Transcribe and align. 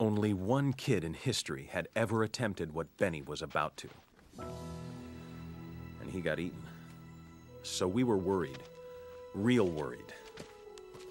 Only 0.00 0.32
one 0.32 0.72
kid 0.74 1.02
in 1.02 1.12
history 1.12 1.68
had 1.72 1.88
ever 1.96 2.22
attempted 2.22 2.72
what 2.72 2.86
Benny 2.98 3.20
was 3.22 3.42
about 3.42 3.76
to. 3.78 3.88
And 4.38 6.10
he 6.10 6.20
got 6.20 6.38
eaten. 6.38 6.62
So 7.64 7.88
we 7.88 8.04
were 8.04 8.16
worried. 8.16 8.60
Real 9.34 9.66
worried. 9.66 10.12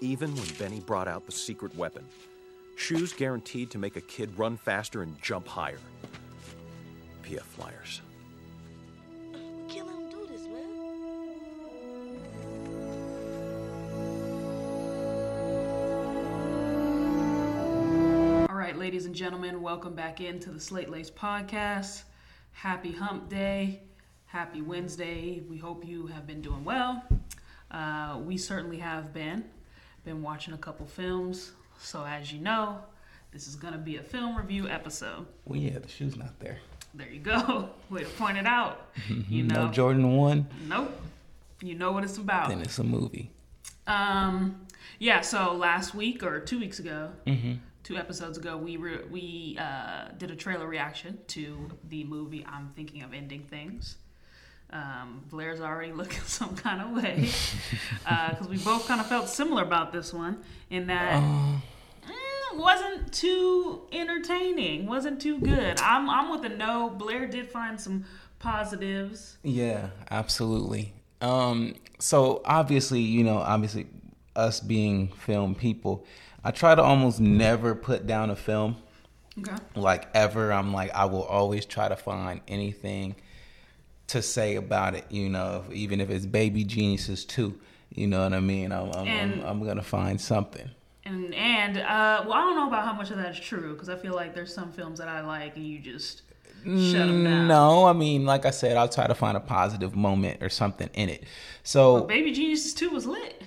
Even 0.00 0.34
when 0.34 0.48
Benny 0.58 0.80
brought 0.80 1.06
out 1.06 1.26
the 1.26 1.32
secret 1.32 1.76
weapon. 1.76 2.04
Shoes 2.76 3.12
guaranteed 3.12 3.70
to 3.72 3.78
make 3.78 3.96
a 3.96 4.00
kid 4.00 4.30
run 4.38 4.56
faster 4.56 5.02
and 5.02 5.20
jump 5.20 5.46
higher. 5.46 5.80
PF 7.22 7.42
Flyers. 7.42 8.00
Gentlemen, 19.18 19.60
welcome 19.60 19.94
back 19.96 20.20
into 20.20 20.48
the 20.48 20.60
Slate 20.60 20.88
Lace 20.90 21.10
podcast. 21.10 22.04
Happy 22.52 22.92
Hump 22.92 23.28
Day. 23.28 23.80
Happy 24.26 24.62
Wednesday. 24.62 25.42
We 25.50 25.56
hope 25.58 25.84
you 25.84 26.06
have 26.06 26.24
been 26.24 26.40
doing 26.40 26.64
well. 26.64 27.02
Uh, 27.68 28.20
we 28.24 28.36
certainly 28.36 28.78
have 28.78 29.12
been. 29.12 29.44
Been 30.04 30.22
watching 30.22 30.54
a 30.54 30.56
couple 30.56 30.86
films. 30.86 31.50
So, 31.80 32.04
as 32.04 32.32
you 32.32 32.38
know, 32.38 32.78
this 33.32 33.48
is 33.48 33.56
going 33.56 33.72
to 33.72 33.78
be 33.80 33.96
a 33.96 34.02
film 34.04 34.36
review 34.36 34.68
episode. 34.68 35.26
Well, 35.46 35.58
yeah, 35.58 35.80
the 35.80 35.88
shoe's 35.88 36.14
not 36.16 36.38
there. 36.38 36.58
There 36.94 37.08
you 37.10 37.18
go. 37.18 37.70
Way 37.90 38.04
to 38.04 38.10
point 38.10 38.38
it 38.38 38.46
out. 38.46 38.86
You 39.28 39.42
know, 39.42 39.66
No 39.66 39.72
Jordan 39.72 40.16
1, 40.16 40.46
nope. 40.68 41.02
You 41.60 41.74
know 41.74 41.90
what 41.90 42.04
it's 42.04 42.18
about. 42.18 42.50
then 42.50 42.60
it's 42.60 42.78
a 42.78 42.84
movie. 42.84 43.32
Um, 43.88 44.64
yeah. 45.00 45.22
So 45.22 45.54
last 45.54 45.92
week 45.92 46.22
or 46.22 46.38
two 46.38 46.60
weeks 46.60 46.78
ago, 46.78 47.10
two 47.82 47.96
episodes 47.96 48.38
ago, 48.38 48.56
we 48.56 48.76
re- 48.76 49.04
we 49.10 49.56
uh, 49.60 50.08
did 50.16 50.30
a 50.30 50.36
trailer 50.36 50.66
reaction 50.66 51.18
to 51.28 51.70
the 51.88 52.04
movie 52.04 52.44
"I'm 52.48 52.70
Thinking 52.76 53.02
of 53.02 53.12
Ending 53.14 53.42
Things." 53.42 53.96
Um, 54.70 55.24
Blair's 55.30 55.60
already 55.60 55.92
looking 56.00 56.20
some 56.22 56.54
kind 56.54 56.82
of 56.82 57.02
way 57.02 57.30
because 58.30 58.48
we 58.48 58.58
both 58.58 58.86
kind 58.86 59.00
of 59.00 59.06
felt 59.06 59.28
similar 59.28 59.62
about 59.62 59.92
this 59.92 60.12
one 60.12 60.42
in 60.68 60.86
that. 60.88 61.22
eh, 61.22 62.10
wasn't 62.54 63.12
too 63.12 63.82
entertaining. 63.92 64.86
Wasn't 64.86 65.20
too 65.20 65.38
good. 65.38 65.80
I'm 65.80 66.08
I'm 66.10 66.30
with 66.30 66.44
a 66.50 66.54
no. 66.54 66.90
Blair 66.90 67.26
did 67.26 67.48
find 67.50 67.80
some 67.80 68.04
positives. 68.38 69.38
Yeah, 69.42 69.88
absolutely. 70.10 70.92
Um, 71.20 71.74
so 71.98 72.42
obviously, 72.44 73.00
you 73.00 73.24
know, 73.24 73.38
obviously, 73.38 73.86
us 74.36 74.60
being 74.60 75.08
film 75.08 75.54
people, 75.54 76.04
I 76.48 76.50
try 76.50 76.74
to 76.74 76.82
almost 76.82 77.20
never 77.20 77.74
put 77.74 78.06
down 78.06 78.30
a 78.30 78.36
film 78.36 78.76
Okay. 79.38 79.54
like 79.76 80.08
ever. 80.14 80.50
I'm 80.50 80.72
like, 80.72 80.90
I 80.94 81.04
will 81.04 81.24
always 81.24 81.66
try 81.66 81.88
to 81.88 81.94
find 81.96 82.40
anything 82.48 83.16
to 84.06 84.22
say 84.22 84.56
about 84.56 84.94
it. 84.94 85.04
You 85.10 85.28
know, 85.28 85.64
even 85.70 86.00
if 86.00 86.08
it's 86.08 86.24
Baby 86.24 86.64
Geniuses 86.64 87.26
2. 87.26 87.54
You 87.94 88.06
know 88.06 88.22
what 88.22 88.32
I 88.32 88.40
mean? 88.40 88.72
I'm 88.72 88.90
I'm, 88.92 89.06
And- 89.06 89.42
I'm, 89.42 89.60
I'm 89.60 89.66
gonna 89.66 89.82
find 89.82 90.18
something. 90.18 90.70
And 91.04 91.34
and 91.34 91.76
uh, 91.76 92.22
well, 92.24 92.32
I 92.32 92.40
don't 92.40 92.56
know 92.56 92.68
about 92.68 92.86
how 92.86 92.94
much 92.94 93.10
of 93.10 93.18
that's 93.18 93.38
true 93.38 93.74
because 93.74 93.90
I 93.90 93.96
feel 93.96 94.14
like 94.14 94.34
there's 94.34 94.54
some 94.54 94.72
films 94.72 94.98
that 95.00 95.08
I 95.08 95.20
like 95.20 95.54
and 95.56 95.66
you 95.66 95.78
just 95.80 96.22
shut 96.64 96.64
them 97.08 97.24
down. 97.24 97.46
No, 97.46 97.84
I 97.86 97.92
mean, 97.92 98.24
like 98.24 98.46
I 98.46 98.50
said, 98.50 98.78
I'll 98.78 98.88
try 98.88 99.06
to 99.06 99.14
find 99.14 99.36
a 99.36 99.40
positive 99.40 99.94
moment 99.94 100.42
or 100.42 100.48
something 100.48 100.88
in 100.94 101.10
it. 101.10 101.24
So 101.62 102.04
Baby 102.04 102.32
Geniuses 102.32 102.72
2 102.72 102.88
was 102.88 103.04
lit. 103.06 103.42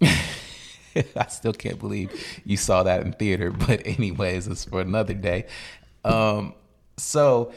I 1.16 1.26
still 1.26 1.52
can't 1.52 1.78
believe 1.78 2.10
you 2.44 2.56
saw 2.56 2.82
that 2.82 3.02
in 3.02 3.12
theater. 3.12 3.50
But 3.66 3.86
anyways, 3.86 4.46
it's 4.46 4.64
for 4.64 4.80
another 4.80 5.14
day. 5.14 5.46
Um, 6.04 6.54
so, 6.96 7.52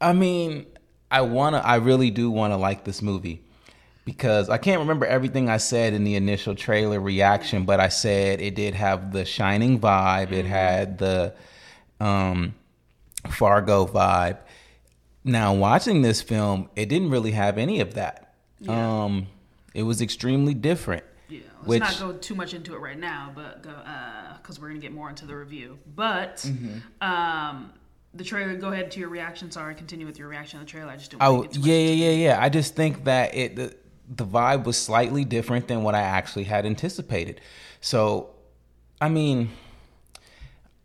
I 0.00 0.12
mean, 0.12 0.66
I 1.10 1.22
wanna, 1.22 1.58
I 1.58 1.76
really 1.76 2.10
do 2.10 2.30
want 2.30 2.52
to 2.52 2.56
like 2.56 2.84
this 2.84 3.00
movie 3.00 3.42
because 4.04 4.48
I 4.48 4.58
can't 4.58 4.80
remember 4.80 5.04
everything 5.06 5.48
I 5.48 5.56
said 5.56 5.92
in 5.94 6.04
the 6.04 6.14
initial 6.14 6.54
trailer 6.54 7.00
reaction, 7.00 7.64
but 7.64 7.80
I 7.80 7.88
said 7.88 8.40
it 8.40 8.54
did 8.54 8.74
have 8.74 9.12
the 9.12 9.24
Shining 9.24 9.80
vibe. 9.80 10.32
It 10.32 10.46
had 10.46 10.98
the 10.98 11.34
um, 11.98 12.54
Fargo 13.28 13.86
vibe. 13.86 14.38
Now, 15.24 15.54
watching 15.54 16.02
this 16.02 16.22
film, 16.22 16.70
it 16.76 16.88
didn't 16.88 17.10
really 17.10 17.32
have 17.32 17.58
any 17.58 17.80
of 17.80 17.94
that. 17.94 18.34
Yeah. 18.60 19.04
Um, 19.04 19.26
it 19.74 19.82
was 19.82 20.00
extremely 20.00 20.54
different. 20.54 21.04
Yeah, 21.28 21.40
let's 21.58 21.66
Which- 21.68 21.80
not 21.80 21.98
go 21.98 22.12
too 22.12 22.34
much 22.34 22.54
into 22.54 22.74
it 22.74 22.78
right 22.80 22.98
now, 22.98 23.32
but 23.34 23.62
because 24.40 24.60
we're 24.60 24.68
gonna 24.68 24.80
get 24.80 24.92
more 24.92 25.08
into 25.08 25.26
the 25.26 25.36
review. 25.36 25.78
But 25.94 26.36
Mm-hmm. 26.38 27.02
um, 27.06 27.72
the 28.14 28.24
trailer. 28.24 28.54
Go 28.56 28.68
ahead 28.72 28.90
to 28.92 29.00
your 29.00 29.10
reaction. 29.10 29.50
Sorry, 29.50 29.74
continue 29.74 30.06
with 30.06 30.18
your 30.18 30.28
reaction 30.28 30.58
to 30.58 30.64
the 30.64 30.70
trailer. 30.70 30.90
I 30.90 30.96
just 30.96 31.10
didn't. 31.10 31.22
Oh 31.22 31.46
yeah, 31.52 31.74
yeah, 31.74 32.10
yeah, 32.10 32.10
yeah. 32.28 32.38
I 32.40 32.48
just 32.48 32.74
think 32.74 33.04
that 33.04 33.34
it 33.34 33.56
the, 33.56 33.76
the 34.08 34.24
vibe 34.24 34.64
was 34.64 34.78
slightly 34.80 35.24
different 35.24 35.68
than 35.68 35.82
what 35.82 35.94
I 35.94 36.00
actually 36.00 36.44
had 36.44 36.64
anticipated. 36.64 37.40
So, 37.82 38.30
I 39.00 39.08
mean, 39.10 39.50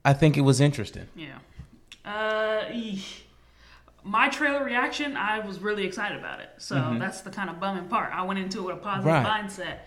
I 0.03 0.11
think 0.13 0.35
it 0.37 0.41
was 0.41 0.59
interesting. 0.59 1.07
Yeah. 1.15 1.37
Uh, 2.03 2.65
eesh. 2.71 3.21
my 4.03 4.27
trailer 4.29 4.63
reaction, 4.63 5.15
I 5.15 5.39
was 5.39 5.59
really 5.59 5.85
excited 5.85 6.17
about 6.17 6.39
it. 6.39 6.49
So 6.57 6.95
that's 6.99 7.21
the 7.21 7.29
kind 7.29 7.49
of 7.49 7.59
bumming 7.59 7.85
part. 7.85 8.11
I 8.11 8.23
went 8.23 8.39
into 8.39 8.59
it 8.59 8.63
with 8.63 8.75
a 8.77 8.79
positive 8.79 9.13
Mm-hmm. 9.13 9.25
Right. 9.25 9.43
mindset 9.45 9.77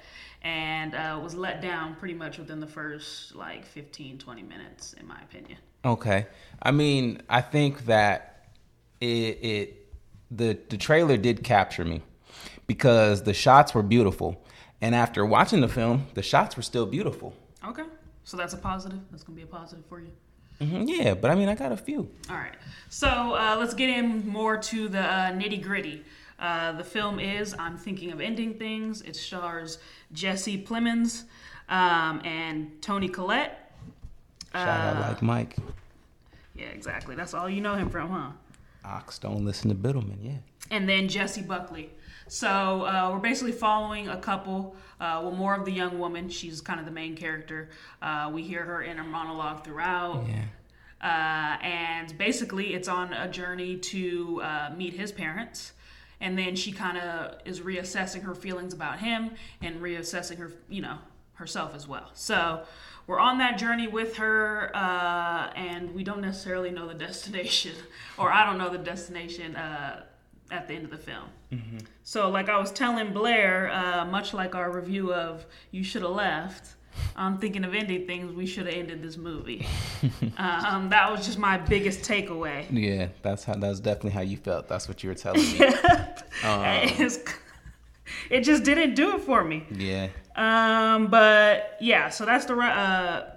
and 0.44 0.94
uh, 0.94 1.18
was 1.22 1.34
let 1.34 1.60
down 1.62 1.96
pretty 1.96 2.14
much 2.14 2.38
within 2.38 2.60
the 2.60 2.66
first 2.66 3.34
like 3.34 3.64
15, 3.64 4.18
20 4.18 4.42
minutes, 4.42 4.92
in 4.92 5.08
my 5.08 5.18
opinion. 5.22 5.58
Okay. 5.84 6.26
I 6.62 6.70
mean, 6.70 7.22
I 7.28 7.40
think 7.40 7.86
that 7.86 8.46
it 9.00 9.06
it 9.06 9.94
the 10.30 10.58
the 10.68 10.76
trailer 10.76 11.16
did 11.16 11.42
capture 11.42 11.84
me 11.84 12.02
because 12.66 13.22
the 13.22 13.34
shots 13.34 13.74
were 13.74 13.82
beautiful. 13.82 14.42
And 14.80 14.94
after 14.94 15.24
watching 15.24 15.60
the 15.60 15.68
film, 15.68 16.06
the 16.14 16.22
shots 16.22 16.56
were 16.56 16.62
still 16.62 16.84
beautiful. 16.84 17.34
Okay. 17.66 17.84
So 18.24 18.36
that's 18.36 18.52
a 18.52 18.58
positive. 18.58 19.00
That's 19.10 19.22
going 19.22 19.38
to 19.38 19.44
be 19.44 19.50
a 19.50 19.52
positive 19.52 19.84
for 19.86 20.00
you. 20.00 20.10
hmm 20.58 20.82
yeah, 20.86 21.14
but 21.14 21.30
I 21.30 21.34
mean, 21.34 21.48
I 21.48 21.54
got 21.54 21.72
a 21.72 21.76
few. 21.76 22.10
All 22.28 22.36
right. 22.36 22.54
So 22.90 23.08
uh, 23.08 23.56
let's 23.58 23.74
get 23.74 23.88
in 23.88 24.26
more 24.26 24.56
to 24.58 24.88
the 24.88 25.00
uh, 25.00 25.32
nitty 25.32 25.62
gritty. 25.62 26.04
Uh, 26.38 26.72
the 26.72 26.84
film 26.84 27.18
is 27.20 27.54
I'm 27.58 27.76
Thinking 27.76 28.10
of 28.12 28.20
Ending 28.20 28.54
Things. 28.54 29.02
It 29.02 29.16
stars 29.16 29.78
Jesse 30.12 30.62
Plemons 30.62 31.24
um, 31.68 32.20
and 32.24 32.80
Toni 32.82 33.08
Collette. 33.08 33.72
Shout 34.52 34.68
out 34.68 34.96
Uh, 34.96 35.08
like 35.08 35.22
Mike. 35.22 35.56
Yeah, 36.56 36.66
exactly. 36.66 37.14
That's 37.16 37.34
all 37.34 37.48
you 37.48 37.60
know 37.60 37.74
him 37.74 37.90
from, 37.90 38.10
huh? 38.10 38.30
Ox 38.84 39.18
don't 39.18 39.44
listen 39.44 39.68
to 39.70 39.74
Biddleman. 39.74 40.18
Yeah. 40.22 40.38
And 40.70 40.88
then 40.88 41.08
Jessie 41.08 41.42
Buckley. 41.42 41.90
So 42.28 42.48
uh, 42.84 43.10
we're 43.12 43.18
basically 43.18 43.52
following 43.52 44.08
a 44.08 44.16
couple. 44.16 44.76
Uh, 45.00 45.20
well, 45.22 45.30
more 45.32 45.54
of 45.54 45.64
the 45.64 45.72
young 45.72 45.98
woman. 45.98 46.28
She's 46.28 46.60
kind 46.60 46.80
of 46.80 46.86
the 46.86 46.92
main 46.92 47.16
character. 47.16 47.68
Uh, 48.00 48.30
we 48.32 48.42
hear 48.42 48.64
her 48.64 48.82
inner 48.82 49.04
monologue 49.04 49.62
throughout. 49.64 50.24
Yeah. 50.28 50.44
Uh, 51.02 51.62
and 51.62 52.16
basically, 52.16 52.72
it's 52.74 52.88
on 52.88 53.12
a 53.12 53.28
journey 53.28 53.76
to 53.76 54.40
uh, 54.42 54.70
meet 54.74 54.94
his 54.94 55.12
parents. 55.12 55.73
And 56.20 56.38
then 56.38 56.56
she 56.56 56.72
kind 56.72 56.98
of 56.98 57.38
is 57.44 57.60
reassessing 57.60 58.22
her 58.22 58.34
feelings 58.34 58.72
about 58.72 59.00
him 59.00 59.32
and 59.60 59.80
reassessing 59.80 60.38
her, 60.38 60.52
you 60.68 60.82
know, 60.82 60.98
herself 61.34 61.74
as 61.74 61.86
well. 61.88 62.10
So 62.14 62.64
we're 63.06 63.20
on 63.20 63.38
that 63.38 63.58
journey 63.58 63.88
with 63.88 64.16
her, 64.16 64.70
uh, 64.74 65.52
and 65.54 65.94
we 65.94 66.04
don't 66.04 66.20
necessarily 66.20 66.70
know 66.70 66.88
the 66.88 66.94
destination, 67.06 67.74
or 68.16 68.32
I 68.32 68.46
don't 68.46 68.58
know 68.58 68.70
the 68.70 68.78
destination 68.78 69.56
uh, 69.56 70.04
at 70.50 70.68
the 70.68 70.74
end 70.74 70.84
of 70.84 70.90
the 70.90 70.98
film. 70.98 71.28
So, 72.02 72.30
like 72.30 72.48
I 72.48 72.58
was 72.58 72.72
telling 72.72 73.12
Blair, 73.12 73.70
uh, 73.70 74.04
much 74.06 74.34
like 74.34 74.54
our 74.54 74.70
review 74.70 75.12
of 75.12 75.46
You 75.70 75.84
Should 75.84 76.02
Have 76.02 76.10
Left, 76.10 76.74
I'm 77.16 77.38
thinking 77.38 77.64
of 77.64 77.74
ending 77.74 78.06
things. 78.06 78.32
We 78.32 78.46
should 78.46 78.66
have 78.66 78.74
ended 78.74 79.02
this 79.02 79.16
movie. 79.16 79.66
um, 80.38 80.88
that 80.90 81.10
was 81.10 81.24
just 81.26 81.38
my 81.38 81.56
biggest 81.58 82.00
takeaway. 82.00 82.66
Yeah, 82.70 83.08
that's 83.22 83.44
how. 83.44 83.54
That's 83.54 83.80
definitely 83.80 84.10
how 84.12 84.20
you 84.22 84.36
felt. 84.36 84.68
That's 84.68 84.88
what 84.88 85.02
you 85.02 85.08
were 85.10 85.14
telling 85.14 85.40
me. 85.42 85.58
It's- 86.44 87.18
it 88.30 88.40
just 88.40 88.64
didn't 88.64 88.94
do 88.94 89.16
it 89.16 89.22
for 89.22 89.42
me. 89.44 89.66
yeah. 89.70 90.08
Um, 90.36 91.06
but 91.06 91.76
yeah, 91.80 92.08
so 92.10 92.24
that's 92.26 92.44
the 92.44 92.54
uh, 92.56 93.30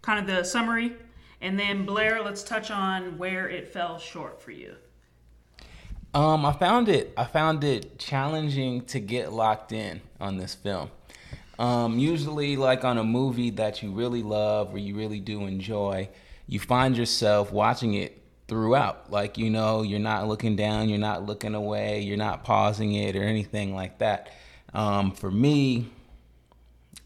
kind 0.00 0.18
of 0.20 0.26
the 0.26 0.44
summary. 0.44 0.94
And 1.40 1.58
then 1.58 1.84
Blair, 1.84 2.22
let's 2.22 2.42
touch 2.42 2.70
on 2.70 3.18
where 3.18 3.48
it 3.48 3.72
fell 3.72 3.98
short 3.98 4.40
for 4.40 4.52
you. 4.52 4.76
Um, 6.14 6.44
I 6.46 6.52
found 6.52 6.88
it. 6.88 7.12
I 7.16 7.24
found 7.24 7.64
it 7.64 7.98
challenging 7.98 8.82
to 8.86 9.00
get 9.00 9.32
locked 9.32 9.72
in 9.72 10.00
on 10.20 10.36
this 10.36 10.54
film. 10.54 10.90
Um, 11.58 11.98
usually, 11.98 12.56
like 12.56 12.84
on 12.84 12.98
a 12.98 13.04
movie 13.04 13.50
that 13.50 13.82
you 13.82 13.92
really 13.92 14.22
love 14.22 14.74
or 14.74 14.78
you 14.78 14.96
really 14.96 15.20
do 15.20 15.46
enjoy, 15.46 16.08
you 16.46 16.58
find 16.58 16.96
yourself 16.96 17.52
watching 17.52 17.94
it 17.94 18.22
throughout. 18.48 19.10
Like 19.10 19.38
you 19.38 19.50
know, 19.50 19.82
you're 19.82 19.98
not 20.00 20.28
looking 20.28 20.56
down, 20.56 20.88
you're 20.88 20.98
not 20.98 21.24
looking 21.26 21.54
away, 21.54 22.00
you're 22.00 22.16
not 22.16 22.44
pausing 22.44 22.92
it 22.94 23.16
or 23.16 23.22
anything 23.22 23.74
like 23.74 23.98
that. 23.98 24.30
Um, 24.74 25.12
for 25.12 25.30
me, 25.30 25.88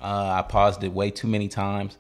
uh, 0.00 0.36
I 0.38 0.42
paused 0.42 0.82
it 0.84 0.92
way 0.92 1.10
too 1.10 1.28
many 1.28 1.48
times. 1.48 1.98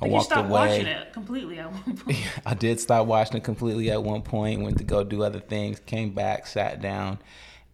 I 0.00 0.06
you 0.06 0.12
walked 0.12 0.26
stopped 0.26 0.50
away. 0.50 0.68
watching 0.68 0.86
it 0.86 1.12
completely 1.12 1.58
at 1.60 1.70
one 1.70 1.96
point. 1.96 2.18
I 2.44 2.54
did 2.54 2.80
stop 2.80 3.06
watching 3.06 3.36
it 3.36 3.44
completely 3.44 3.90
at 3.90 4.02
one 4.02 4.22
point. 4.22 4.62
Went 4.62 4.78
to 4.78 4.84
go 4.84 5.04
do 5.04 5.22
other 5.22 5.40
things. 5.40 5.78
Came 5.80 6.10
back, 6.10 6.46
sat 6.46 6.80
down. 6.80 7.18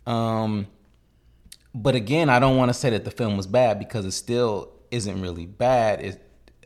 Um, 0.07 0.67
but 1.75 1.95
again, 1.95 2.29
I 2.29 2.39
don't 2.39 2.57
want 2.57 2.71
to 2.71 2.75
say 2.75 2.91
that 2.91 3.05
the 3.05 3.11
film 3.11 3.37
was 3.37 3.47
bad 3.47 3.79
because 3.79 4.05
it 4.05 4.13
still 4.13 4.71
isn't 4.91 5.21
really 5.21 5.47
bad. 5.47 6.01
It, 6.01 6.23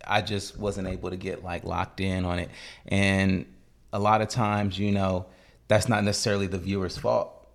I 0.06 0.22
just 0.22 0.58
wasn't 0.58 0.88
able 0.88 1.10
to 1.10 1.16
get 1.16 1.42
like 1.42 1.64
locked 1.64 2.00
in 2.00 2.24
on 2.24 2.38
it, 2.38 2.50
and 2.88 3.46
a 3.92 3.98
lot 3.98 4.20
of 4.20 4.28
times, 4.28 4.78
you 4.78 4.92
know, 4.92 5.26
that's 5.68 5.88
not 5.88 6.04
necessarily 6.04 6.46
the 6.46 6.58
viewer's 6.58 6.98
fault. 6.98 7.46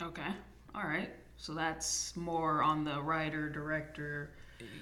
Okay. 0.00 0.30
All 0.74 0.84
right. 0.84 1.10
So 1.36 1.54
that's 1.54 2.16
more 2.16 2.62
on 2.62 2.84
the 2.84 3.00
writer, 3.02 3.48
director. 3.48 4.30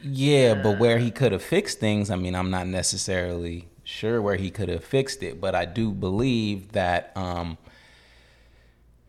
Yeah, 0.03 0.55
but 0.55 0.79
where 0.79 0.99
he 0.99 1.11
could 1.11 1.33
have 1.33 1.43
fixed 1.43 1.81
things, 1.81 2.11
I 2.11 2.17
mean, 2.17 2.35
I'm 2.35 2.51
not 2.51 2.67
necessarily 2.67 3.69
sure 3.83 4.21
where 4.21 4.37
he 4.37 4.51
could 4.51 4.69
have 4.69 4.85
fixed 4.85 5.23
it, 5.23 5.41
but 5.41 5.55
I 5.55 5.65
do 5.65 5.91
believe 5.91 6.73
that 6.73 7.13
um, 7.17 7.57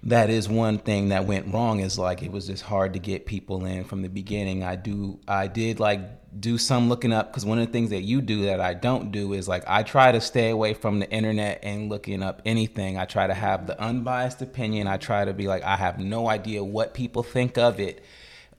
that 0.03 0.31
is 0.31 0.49
one 0.49 0.79
thing 0.79 1.09
that 1.09 1.25
went 1.25 1.53
wrong 1.53 1.79
is 1.79 1.99
like 1.99 2.23
it 2.23 2.31
was 2.31 2.47
just 2.47 2.63
hard 2.63 2.93
to 2.93 2.99
get 2.99 3.25
people 3.25 3.65
in 3.65 3.83
from 3.83 4.01
the 4.01 4.09
beginning. 4.09 4.63
I 4.63 4.75
do 4.75 5.19
I 5.27 5.47
did 5.47 5.79
like 5.79 6.01
do 6.39 6.57
some 6.57 6.89
looking 6.89 7.13
up 7.13 7.31
because 7.31 7.45
one 7.45 7.59
of 7.59 7.67
the 7.67 7.71
things 7.71 7.91
that 7.91 8.01
you 8.01 8.21
do 8.21 8.45
that 8.45 8.59
I 8.59 8.73
don't 8.73 9.11
do 9.11 9.33
is 9.33 9.47
like 9.47 9.63
I 9.67 9.83
try 9.83 10.11
to 10.11 10.19
stay 10.19 10.49
away 10.49 10.73
from 10.73 10.99
the 10.99 11.09
internet 11.11 11.59
and 11.61 11.89
looking 11.89 12.23
up 12.23 12.41
anything. 12.45 12.97
I 12.97 13.05
try 13.05 13.27
to 13.27 13.33
have 13.33 13.67
the 13.67 13.79
unbiased 13.79 14.41
opinion. 14.41 14.87
I 14.87 14.97
try 14.97 15.23
to 15.23 15.33
be 15.33 15.47
like 15.47 15.63
I 15.63 15.75
have 15.75 15.99
no 15.99 16.27
idea 16.27 16.63
what 16.63 16.95
people 16.95 17.21
think 17.21 17.59
of 17.59 17.79
it 17.79 18.03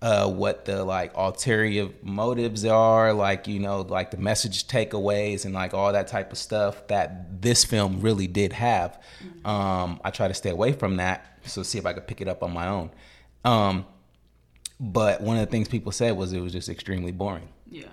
uh, 0.02 0.28
what 0.28 0.64
the 0.64 0.84
like 0.84 1.16
ulterior 1.16 1.88
motives 2.02 2.64
are, 2.64 3.12
like 3.12 3.46
you 3.46 3.60
know, 3.60 3.82
like 3.82 4.10
the 4.10 4.16
message 4.16 4.66
takeaways 4.66 5.44
and 5.44 5.54
like 5.54 5.72
all 5.72 5.92
that 5.92 6.08
type 6.08 6.32
of 6.32 6.38
stuff 6.38 6.88
that 6.88 7.40
this 7.40 7.64
film 7.64 8.00
really 8.00 8.26
did 8.26 8.52
have. 8.52 9.00
Um, 9.44 10.00
I 10.04 10.10
try 10.10 10.26
to 10.26 10.34
stay 10.34 10.50
away 10.50 10.72
from 10.72 10.96
that, 10.96 11.38
so 11.44 11.62
see 11.62 11.78
if 11.78 11.86
I 11.86 11.92
could 11.92 12.08
pick 12.08 12.20
it 12.20 12.26
up 12.26 12.42
on 12.42 12.52
my 12.52 12.66
own. 12.66 12.90
Um, 13.44 13.86
but 14.80 15.20
one 15.20 15.36
of 15.36 15.46
the 15.46 15.50
things 15.50 15.68
people 15.68 15.92
said 15.92 16.16
was 16.16 16.32
it 16.32 16.40
was 16.40 16.52
just 16.52 16.68
extremely 16.68 17.12
boring. 17.12 17.48
Yeah. 17.70 17.86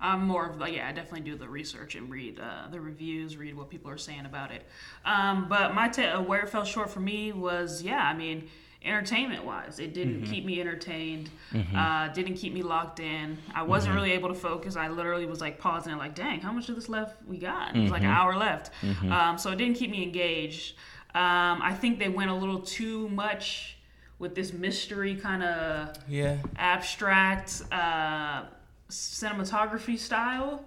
I'm 0.00 0.28
more 0.28 0.48
of 0.48 0.58
like, 0.60 0.76
yeah, 0.76 0.86
I 0.86 0.92
definitely 0.92 1.28
do 1.28 1.36
the 1.36 1.48
research 1.48 1.96
and 1.96 2.08
read 2.08 2.38
uh, 2.38 2.68
the 2.70 2.80
reviews, 2.80 3.36
read 3.36 3.56
what 3.56 3.68
people 3.68 3.90
are 3.90 3.98
saying 3.98 4.26
about 4.26 4.52
it. 4.52 4.64
Um, 5.04 5.48
but 5.48 5.74
my 5.74 5.88
ta- 5.88 6.20
where 6.20 6.42
it 6.42 6.50
fell 6.50 6.64
short 6.64 6.88
for 6.88 7.00
me 7.00 7.32
was, 7.32 7.82
yeah, 7.82 8.04
I 8.04 8.14
mean, 8.14 8.48
entertainment 8.84 9.44
wise, 9.44 9.78
it 9.80 9.92
didn't 9.92 10.24
keep 10.24 10.44
me 10.44 10.60
entertained, 10.60 11.30
uh, 11.76 12.08
didn't 12.08 12.34
keep 12.34 12.52
me 12.54 12.62
locked 12.62 13.00
in. 13.00 13.36
I 13.54 13.62
wasn't 13.62 13.94
really 13.94 14.12
able 14.12 14.28
to 14.28 14.34
focus. 14.34 14.76
I 14.76 14.88
literally 14.88 15.26
was 15.26 15.40
like 15.40 15.58
pausing 15.58 15.92
and 15.92 15.98
like, 16.00 16.14
dang, 16.14 16.40
how 16.40 16.52
much 16.52 16.68
of 16.68 16.74
this 16.76 16.88
left 16.88 17.16
we 17.26 17.38
got? 17.38 17.74
It 17.76 17.80
was 17.82 17.90
like 17.90 18.02
an 18.02 18.10
hour 18.10 18.36
left. 18.36 18.70
Um, 19.10 19.36
so 19.38 19.50
it 19.50 19.56
didn't 19.56 19.74
keep 19.74 19.90
me 19.90 20.02
engaged. 20.02 20.74
Um, 21.14 21.60
I 21.62 21.74
think 21.74 21.98
they 21.98 22.08
went 22.08 22.30
a 22.30 22.34
little 22.34 22.60
too 22.60 23.08
much 23.08 23.76
with 24.18 24.34
this 24.34 24.52
mystery 24.52 25.14
kind 25.16 25.42
of 25.42 25.96
Yeah. 26.08 26.38
abstract 26.56 27.62
uh, 27.72 28.44
cinematography 28.90 29.98
style, 29.98 30.64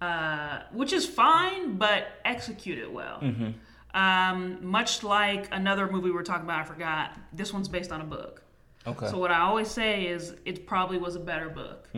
uh, 0.00 0.60
which 0.72 0.92
is 0.92 1.06
fine, 1.06 1.76
but 1.76 2.06
execute 2.24 2.78
it 2.78 2.90
well. 2.92 3.20
Um, 3.94 4.58
much 4.64 5.02
like 5.02 5.48
another 5.50 5.90
movie 5.90 6.06
we 6.06 6.12
were 6.12 6.22
talking 6.22 6.44
about, 6.44 6.60
I 6.60 6.64
forgot. 6.64 7.16
This 7.32 7.52
one's 7.52 7.68
based 7.68 7.90
on 7.90 8.00
a 8.00 8.04
book. 8.04 8.42
Okay. 8.86 9.08
So 9.08 9.18
what 9.18 9.30
I 9.30 9.40
always 9.40 9.68
say 9.68 10.06
is 10.06 10.34
it 10.44 10.66
probably 10.66 10.98
was 10.98 11.16
a 11.16 11.20
better 11.20 11.48
book. 11.48 11.88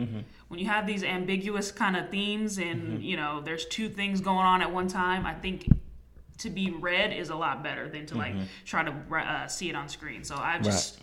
When 0.47 0.59
you 0.59 0.65
have 0.67 0.85
these 0.85 1.03
ambiguous 1.03 1.71
kind 1.71 1.95
of 1.95 2.09
themes 2.09 2.57
and 2.57 3.01
you 3.01 3.15
know 3.15 3.39
there's 3.41 3.65
two 3.65 3.87
things 3.87 4.19
going 4.19 4.45
on 4.45 4.61
at 4.61 4.71
one 4.71 4.87
time, 4.87 5.25
I 5.25 5.33
think 5.33 5.69
to 6.39 6.49
be 6.49 6.71
read 6.71 7.13
is 7.13 7.29
a 7.29 7.35
lot 7.35 7.63
better 7.63 7.87
than 7.87 8.05
to 8.07 8.17
like 8.17 8.33
try 8.65 8.83
to 8.83 8.91
uh, 9.15 9.47
see 9.47 9.69
it 9.69 9.75
on 9.75 9.87
screen. 9.87 10.23
So 10.23 10.35
I 10.35 10.59
just 10.59 10.99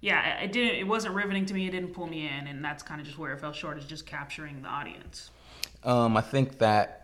yeah, 0.00 0.40
it 0.40 0.52
didn't. 0.52 0.78
It 0.78 0.86
wasn't 0.86 1.14
riveting 1.14 1.46
to 1.46 1.54
me. 1.54 1.66
It 1.66 1.70
didn't 1.70 1.92
pull 1.92 2.06
me 2.06 2.28
in, 2.28 2.46
and 2.46 2.64
that's 2.64 2.82
kind 2.82 3.00
of 3.00 3.06
just 3.06 3.18
where 3.18 3.32
it 3.32 3.40
fell 3.40 3.52
short. 3.52 3.78
Is 3.78 3.84
just 3.84 4.06
capturing 4.06 4.62
the 4.62 4.68
audience. 4.68 5.30
Um, 5.84 6.16
I 6.16 6.20
think 6.20 6.58
that, 6.58 6.97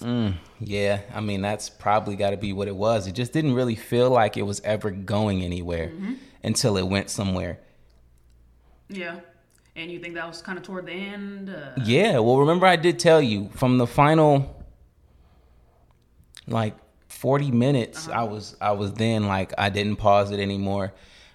mm, 0.00 0.34
yeah, 0.60 1.00
I 1.14 1.20
mean, 1.20 1.42
that's 1.42 1.68
probably 1.70 2.16
got 2.16 2.30
to 2.30 2.36
be 2.36 2.52
what 2.52 2.68
it 2.68 2.76
was. 2.76 3.06
It 3.06 3.12
just 3.12 3.32
didn't 3.32 3.54
really 3.54 3.76
feel 3.76 4.10
like 4.10 4.36
it 4.36 4.42
was 4.42 4.60
ever 4.62 4.90
going 4.90 5.42
anywhere 5.42 5.90
until 6.42 6.76
it 6.76 6.86
went 6.86 7.10
somewhere. 7.10 7.58
Yeah, 8.88 9.20
and 9.74 9.90
you 9.90 9.98
think 9.98 10.14
that 10.14 10.26
was 10.28 10.42
kind 10.42 10.58
of 10.58 10.64
toward 10.64 10.86
the 10.86 10.92
end? 10.92 11.50
Uh, 11.50 11.70
Yeah, 11.76 12.18
well, 12.20 12.38
remember 12.38 12.66
I 12.66 12.76
did 12.76 12.98
tell 12.98 13.20
you 13.20 13.48
from 13.54 13.78
the 13.78 13.86
final, 13.86 14.64
like 16.46 16.74
forty 17.08 17.50
minutes, 17.50 18.08
I 18.08 18.22
was 18.22 18.56
I 18.60 18.72
was 18.72 18.92
then 18.94 19.26
like 19.26 19.52
I 19.58 19.68
didn't 19.70 19.96
pause 19.96 20.30
it 20.30 20.40
anymore. 20.40 20.92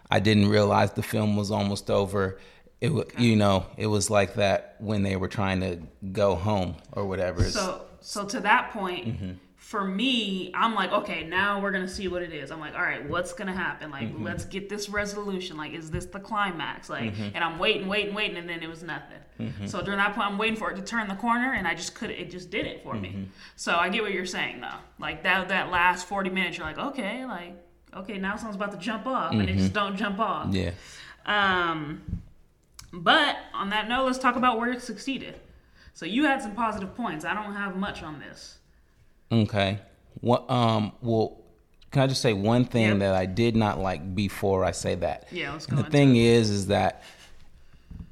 I 0.09 0.19
didn't 0.19 0.49
realize 0.49 0.91
the 0.93 1.03
film 1.03 1.35
was 1.35 1.51
almost 1.51 1.89
over. 1.89 2.39
It 2.79 2.93
wa 2.93 3.03
you 3.17 3.35
know 3.35 3.65
it 3.77 3.87
was 3.87 4.09
like 4.09 4.35
that 4.35 4.75
when 4.79 5.03
they 5.03 5.15
were 5.15 5.27
trying 5.27 5.59
to 5.61 5.79
go 6.11 6.35
home 6.35 6.75
or 6.93 7.05
whatever. 7.05 7.43
So, 7.43 7.85
so 8.01 8.25
to 8.25 8.39
that 8.41 8.71
point, 8.71 9.07
mm-hmm. 9.07 9.31
for 9.55 9.85
me, 9.85 10.51
I'm 10.53 10.75
like, 10.75 10.91
okay, 10.91 11.23
now 11.23 11.61
we're 11.61 11.71
gonna 11.71 11.87
see 11.87 12.07
what 12.07 12.21
it 12.21 12.33
is. 12.33 12.51
I'm 12.51 12.59
like, 12.59 12.75
all 12.75 12.81
right, 12.81 13.07
what's 13.07 13.33
gonna 13.33 13.55
happen? 13.55 13.91
Like, 13.91 14.09
mm-hmm. 14.09 14.23
let's 14.23 14.45
get 14.45 14.67
this 14.67 14.89
resolution. 14.89 15.55
Like, 15.57 15.73
is 15.73 15.89
this 15.89 16.05
the 16.05 16.19
climax? 16.19 16.89
Like, 16.89 17.13
mm-hmm. 17.13 17.35
and 17.35 17.43
I'm 17.43 17.57
waiting, 17.59 17.87
waiting, 17.87 18.13
waiting, 18.13 18.37
and 18.37 18.49
then 18.49 18.61
it 18.61 18.69
was 18.69 18.83
nothing. 18.83 19.17
So 19.65 19.81
during 19.81 19.97
that 19.97 20.13
point, 20.13 20.27
I'm 20.27 20.37
waiting 20.37 20.55
for 20.55 20.71
it 20.71 20.75
to 20.75 20.83
turn 20.83 21.07
the 21.07 21.15
corner, 21.15 21.53
and 21.53 21.67
I 21.67 21.73
just 21.73 21.95
couldn't. 21.95 22.17
It 22.17 22.29
just 22.29 22.51
did 22.51 22.67
it 22.67 22.83
for 22.83 22.93
me. 22.93 23.27
So 23.55 23.75
I 23.75 23.89
get 23.89 24.03
what 24.03 24.13
you're 24.13 24.25
saying, 24.25 24.61
though. 24.61 24.77
Like 24.99 25.23
that, 25.23 25.49
that 25.49 25.71
last 25.71 26.07
40 26.07 26.29
minutes, 26.29 26.57
you're 26.57 26.67
like, 26.67 26.77
okay, 26.77 27.25
like, 27.25 27.55
okay, 27.95 28.17
now 28.17 28.35
someone's 28.35 28.55
about 28.55 28.71
to 28.71 28.77
jump 28.77 29.07
off, 29.07 29.31
and 29.33 29.49
it 29.49 29.57
just 29.57 29.73
don't 29.73 29.97
jump 29.97 30.19
off. 30.19 30.53
yeah. 30.53 30.71
Um, 31.25 32.21
but 32.93 33.37
on 33.53 33.69
that 33.69 33.87
note, 33.87 34.05
let's 34.05 34.19
talk 34.19 34.35
about 34.35 34.59
where 34.59 34.71
it 34.71 34.81
succeeded. 34.81 35.39
So 35.93 36.05
you 36.05 36.25
had 36.25 36.41
some 36.41 36.53
positive 36.55 36.95
points. 36.95 37.25
I 37.25 37.33
don't 37.33 37.53
have 37.53 37.75
much 37.75 38.01
on 38.03 38.19
this. 38.19 38.57
Okay. 39.31 39.79
What? 40.21 40.49
Um. 40.49 40.91
Well, 41.01 41.37
can 41.91 42.01
I 42.03 42.07
just 42.07 42.21
say 42.21 42.33
one 42.33 42.65
thing 42.65 42.87
Yep. 42.87 42.99
that 42.99 43.15
I 43.15 43.25
did 43.25 43.55
not 43.55 43.79
like 43.79 44.15
before 44.15 44.63
I 44.65 44.71
say 44.71 44.95
that? 44.95 45.27
Yeah, 45.31 45.51
let's 45.53 45.65
go 45.65 45.75
The 45.77 45.83
thing 45.83 46.15
is, 46.15 46.49
is 46.49 46.67
that 46.67 47.03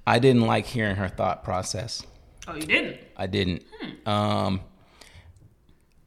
I 0.05 0.19
didn't 0.19 0.43
like 0.43 0.65
hearing 0.65 0.95
her 0.97 1.07
thought 1.07 1.43
process. 1.43 2.03
Oh, 2.47 2.55
you 2.55 2.61
didn't? 2.63 2.97
I 3.17 3.27
didn't. 3.27 3.63
Um. 4.05 4.61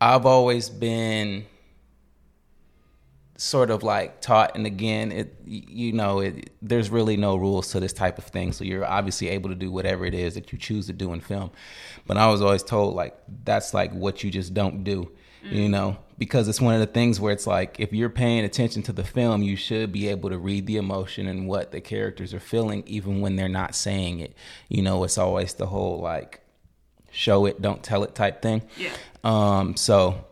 I've 0.00 0.26
always 0.26 0.68
been 0.68 1.46
sort 3.42 3.70
of 3.70 3.82
like 3.82 4.20
taught, 4.20 4.54
and 4.54 4.66
again, 4.66 5.10
it 5.10 5.34
you 5.44 5.92
know, 5.92 6.20
it, 6.20 6.50
there's 6.62 6.90
really 6.90 7.16
no 7.16 7.34
rules 7.34 7.72
to 7.72 7.80
this 7.80 7.92
type 7.92 8.16
of 8.16 8.24
thing. 8.24 8.52
So 8.52 8.62
you're 8.62 8.86
obviously 8.86 9.30
able 9.30 9.50
to 9.50 9.56
do 9.56 9.72
whatever 9.72 10.06
it 10.06 10.14
is 10.14 10.34
that 10.34 10.52
you 10.52 10.58
choose 10.58 10.86
to 10.86 10.92
do 10.92 11.12
in 11.12 11.20
film. 11.20 11.50
But 12.06 12.18
I 12.18 12.28
was 12.28 12.40
always 12.40 12.62
told 12.62 12.94
like 12.94 13.18
that's 13.44 13.74
like 13.74 13.92
what 13.92 14.22
you 14.22 14.30
just 14.30 14.54
don't 14.54 14.84
do, 14.84 15.10
you 15.42 15.68
know, 15.68 15.96
because 16.18 16.46
it's 16.46 16.60
one 16.60 16.74
of 16.74 16.80
the 16.80 16.86
things 16.86 17.18
where 17.18 17.32
it's 17.32 17.46
like 17.48 17.80
if 17.80 17.92
you're 17.92 18.10
paying 18.10 18.44
attention 18.44 18.80
to 18.84 18.92
the 18.92 19.02
film, 19.02 19.42
you 19.42 19.56
should 19.56 19.90
be 19.90 20.06
able 20.06 20.30
to 20.30 20.38
read 20.38 20.68
the 20.68 20.76
emotion 20.76 21.26
and 21.26 21.48
what 21.48 21.72
the 21.72 21.80
characters 21.80 22.32
are 22.32 22.40
feeling, 22.40 22.84
even 22.86 23.20
when 23.20 23.34
they're 23.34 23.48
not 23.48 23.74
saying 23.74 24.20
it. 24.20 24.36
You 24.68 24.82
know, 24.82 25.02
it's 25.02 25.18
always 25.18 25.54
the 25.54 25.66
whole 25.66 25.98
like 25.98 26.42
show 27.10 27.46
it, 27.46 27.60
don't 27.60 27.82
tell 27.82 28.04
it 28.04 28.14
type 28.14 28.40
thing. 28.40 28.62
Yeah. 28.76 28.92
Um, 29.24 29.76
so 29.76 30.26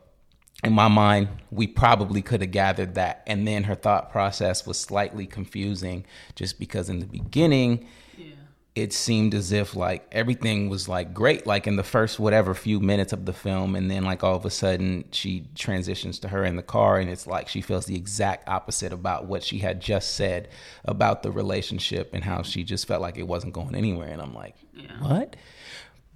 in 0.62 0.72
my 0.72 0.88
mind, 0.88 1.28
we 1.50 1.66
probably 1.66 2.20
could 2.22 2.40
have 2.42 2.50
gathered 2.50 2.94
that. 2.96 3.22
And 3.26 3.46
then 3.48 3.64
her 3.64 3.74
thought 3.74 4.10
process 4.12 4.66
was 4.66 4.78
slightly 4.78 5.26
confusing 5.26 6.04
just 6.34 6.58
because 6.58 6.88
in 6.90 7.00
the 7.00 7.06
beginning, 7.06 7.86
Yeah. 8.18 8.26
it 8.74 8.92
seemed 8.92 9.32
as 9.34 9.52
if 9.52 9.74
like 9.74 10.06
everything 10.12 10.68
was 10.68 10.86
like 10.86 11.14
great, 11.14 11.46
like 11.46 11.66
in 11.66 11.76
the 11.76 11.82
first 11.82 12.20
whatever 12.20 12.52
few 12.54 12.78
minutes 12.78 13.12
of 13.14 13.24
the 13.24 13.32
film. 13.32 13.74
And 13.74 13.90
then 13.90 14.04
like 14.04 14.22
all 14.22 14.36
of 14.36 14.44
a 14.44 14.50
sudden 14.50 15.04
she 15.12 15.46
transitions 15.54 16.18
to 16.20 16.28
her 16.28 16.44
in 16.44 16.56
the 16.56 16.62
car 16.62 16.98
and 16.98 17.08
it's 17.08 17.26
like 17.26 17.48
she 17.48 17.62
feels 17.62 17.86
the 17.86 17.96
exact 17.96 18.46
opposite 18.46 18.92
about 18.92 19.24
what 19.24 19.42
she 19.42 19.58
had 19.60 19.80
just 19.80 20.14
said 20.14 20.48
about 20.84 21.22
the 21.22 21.30
relationship 21.30 22.10
and 22.12 22.22
how 22.22 22.42
she 22.42 22.64
just 22.64 22.86
felt 22.86 23.00
like 23.00 23.16
it 23.16 23.26
wasn't 23.26 23.54
going 23.54 23.74
anywhere. 23.74 24.08
And 24.08 24.20
I'm 24.20 24.34
like, 24.34 24.56
what? 25.00 25.36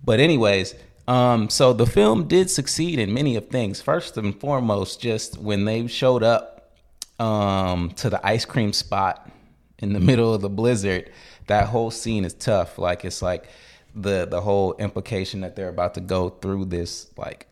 But 0.04 0.20
anyways, 0.20 0.74
um, 1.06 1.50
so 1.50 1.72
the 1.72 1.86
film 1.86 2.26
did 2.28 2.50
succeed 2.50 2.98
in 2.98 3.12
many 3.12 3.36
of 3.36 3.48
things. 3.48 3.80
First 3.80 4.16
and 4.16 4.38
foremost, 4.38 5.00
just 5.00 5.38
when 5.38 5.64
they 5.64 5.86
showed 5.86 6.22
up 6.22 6.72
um, 7.18 7.90
to 7.96 8.10
the 8.10 8.24
ice 8.26 8.44
cream 8.44 8.72
spot 8.72 9.30
in 9.78 9.92
the 9.92 10.00
middle 10.10 10.32
of 10.32 10.40
the 10.40 10.48
blizzard, 10.48 11.10
that 11.46 11.68
whole 11.68 11.90
scene 11.90 12.24
is 12.24 12.34
tough. 12.34 12.78
Like 12.78 13.04
it's 13.04 13.22
like 13.22 13.46
the 13.94 14.26
the 14.26 14.40
whole 14.40 14.74
implication 14.74 15.42
that 15.42 15.54
they're 15.54 15.68
about 15.68 15.94
to 15.94 16.00
go 16.00 16.28
through 16.28 16.64
this 16.64 17.10
like 17.16 17.46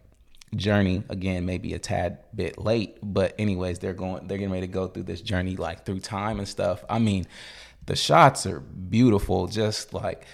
journey 0.56 1.02
again 1.08 1.46
maybe 1.46 1.72
a 1.72 1.78
tad 1.78 2.18
bit 2.34 2.58
late 2.58 2.98
but 3.02 3.34
anyways 3.38 3.78
they're 3.78 3.94
going 3.94 4.26
they're 4.26 4.36
getting 4.36 4.52
ready 4.52 4.66
to 4.66 4.72
go 4.72 4.86
through 4.86 5.04
this 5.04 5.22
journey 5.22 5.56
like 5.56 5.86
through 5.86 5.98
time 5.98 6.38
and 6.38 6.46
stuff 6.46 6.84
i 6.90 6.98
mean 6.98 7.24
the 7.86 7.96
shots 7.96 8.44
are 8.44 8.60
beautiful 8.60 9.46
just 9.46 9.94
like 9.94 10.26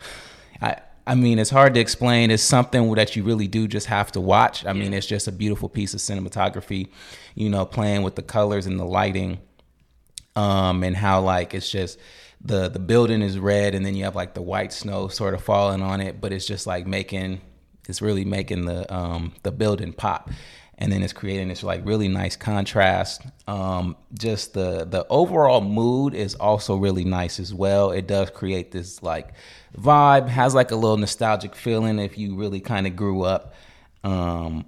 I 0.62 0.78
I 1.08 1.14
mean, 1.14 1.38
it's 1.38 1.48
hard 1.48 1.72
to 1.72 1.80
explain. 1.80 2.30
It's 2.30 2.42
something 2.42 2.92
that 2.92 3.16
you 3.16 3.24
really 3.24 3.48
do 3.48 3.66
just 3.66 3.86
have 3.86 4.12
to 4.12 4.20
watch. 4.20 4.66
I 4.66 4.74
mean, 4.74 4.92
it's 4.92 5.06
just 5.06 5.26
a 5.26 5.32
beautiful 5.32 5.70
piece 5.70 5.94
of 5.94 6.00
cinematography, 6.00 6.88
you 7.34 7.48
know, 7.48 7.64
playing 7.64 8.02
with 8.02 8.14
the 8.14 8.22
colors 8.22 8.66
and 8.66 8.78
the 8.78 8.84
lighting, 8.84 9.38
um, 10.36 10.84
and 10.84 10.94
how 10.94 11.22
like 11.22 11.54
it's 11.54 11.70
just 11.70 11.98
the 12.42 12.68
the 12.68 12.78
building 12.78 13.22
is 13.22 13.38
red, 13.38 13.74
and 13.74 13.86
then 13.86 13.94
you 13.94 14.04
have 14.04 14.14
like 14.14 14.34
the 14.34 14.42
white 14.42 14.70
snow 14.70 15.08
sort 15.08 15.32
of 15.32 15.42
falling 15.42 15.80
on 15.80 16.02
it, 16.02 16.20
but 16.20 16.30
it's 16.30 16.46
just 16.46 16.66
like 16.66 16.86
making 16.86 17.40
it's 17.88 18.02
really 18.02 18.26
making 18.26 18.66
the 18.66 18.94
um, 18.94 19.32
the 19.44 19.50
building 19.50 19.94
pop 19.94 20.30
and 20.78 20.92
then 20.92 21.02
it's 21.02 21.12
creating 21.12 21.48
this 21.48 21.62
like 21.62 21.84
really 21.84 22.08
nice 22.08 22.36
contrast. 22.36 23.22
Um, 23.46 23.96
just 24.14 24.54
the 24.54 24.84
the 24.84 25.06
overall 25.10 25.60
mood 25.60 26.14
is 26.14 26.36
also 26.36 26.76
really 26.76 27.04
nice 27.04 27.40
as 27.40 27.52
well. 27.52 27.90
It 27.90 28.06
does 28.06 28.30
create 28.30 28.70
this 28.70 29.02
like 29.02 29.32
vibe, 29.76 30.28
has 30.28 30.54
like 30.54 30.70
a 30.70 30.76
little 30.76 30.96
nostalgic 30.96 31.54
feeling 31.54 31.98
if 31.98 32.16
you 32.16 32.36
really 32.36 32.60
kind 32.60 32.86
of 32.86 32.94
grew 32.94 33.22
up 33.22 33.54
um, 34.04 34.64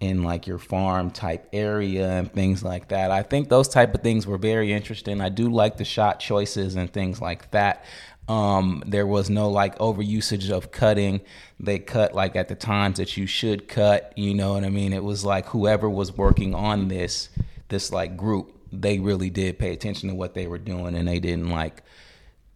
in 0.00 0.24
like 0.24 0.48
your 0.48 0.58
farm 0.58 1.10
type 1.10 1.48
area 1.52 2.10
and 2.10 2.32
things 2.32 2.64
like 2.64 2.88
that. 2.88 3.12
I 3.12 3.22
think 3.22 3.48
those 3.48 3.68
type 3.68 3.94
of 3.94 4.02
things 4.02 4.26
were 4.26 4.38
very 4.38 4.72
interesting. 4.72 5.20
I 5.20 5.28
do 5.28 5.48
like 5.48 5.76
the 5.76 5.84
shot 5.84 6.18
choices 6.18 6.74
and 6.74 6.92
things 6.92 7.20
like 7.20 7.50
that. 7.52 7.84
Um, 8.28 8.82
there 8.86 9.06
was 9.06 9.28
no 9.28 9.50
like 9.50 9.78
overusage 9.78 10.50
of 10.50 10.70
cutting. 10.70 11.20
They 11.60 11.78
cut 11.78 12.14
like 12.14 12.36
at 12.36 12.48
the 12.48 12.54
times 12.54 12.96
that 12.98 13.16
you 13.16 13.26
should 13.26 13.68
cut. 13.68 14.12
You 14.16 14.34
know 14.34 14.54
what 14.54 14.64
I 14.64 14.70
mean? 14.70 14.92
It 14.92 15.04
was 15.04 15.24
like 15.24 15.46
whoever 15.46 15.90
was 15.90 16.16
working 16.16 16.54
on 16.54 16.88
this, 16.88 17.28
this 17.68 17.92
like 17.92 18.16
group, 18.16 18.52
they 18.72 18.98
really 18.98 19.30
did 19.30 19.58
pay 19.58 19.72
attention 19.72 20.08
to 20.08 20.14
what 20.14 20.34
they 20.34 20.46
were 20.46 20.58
doing, 20.58 20.94
and 20.94 21.06
they 21.06 21.20
didn't 21.20 21.50
like 21.50 21.82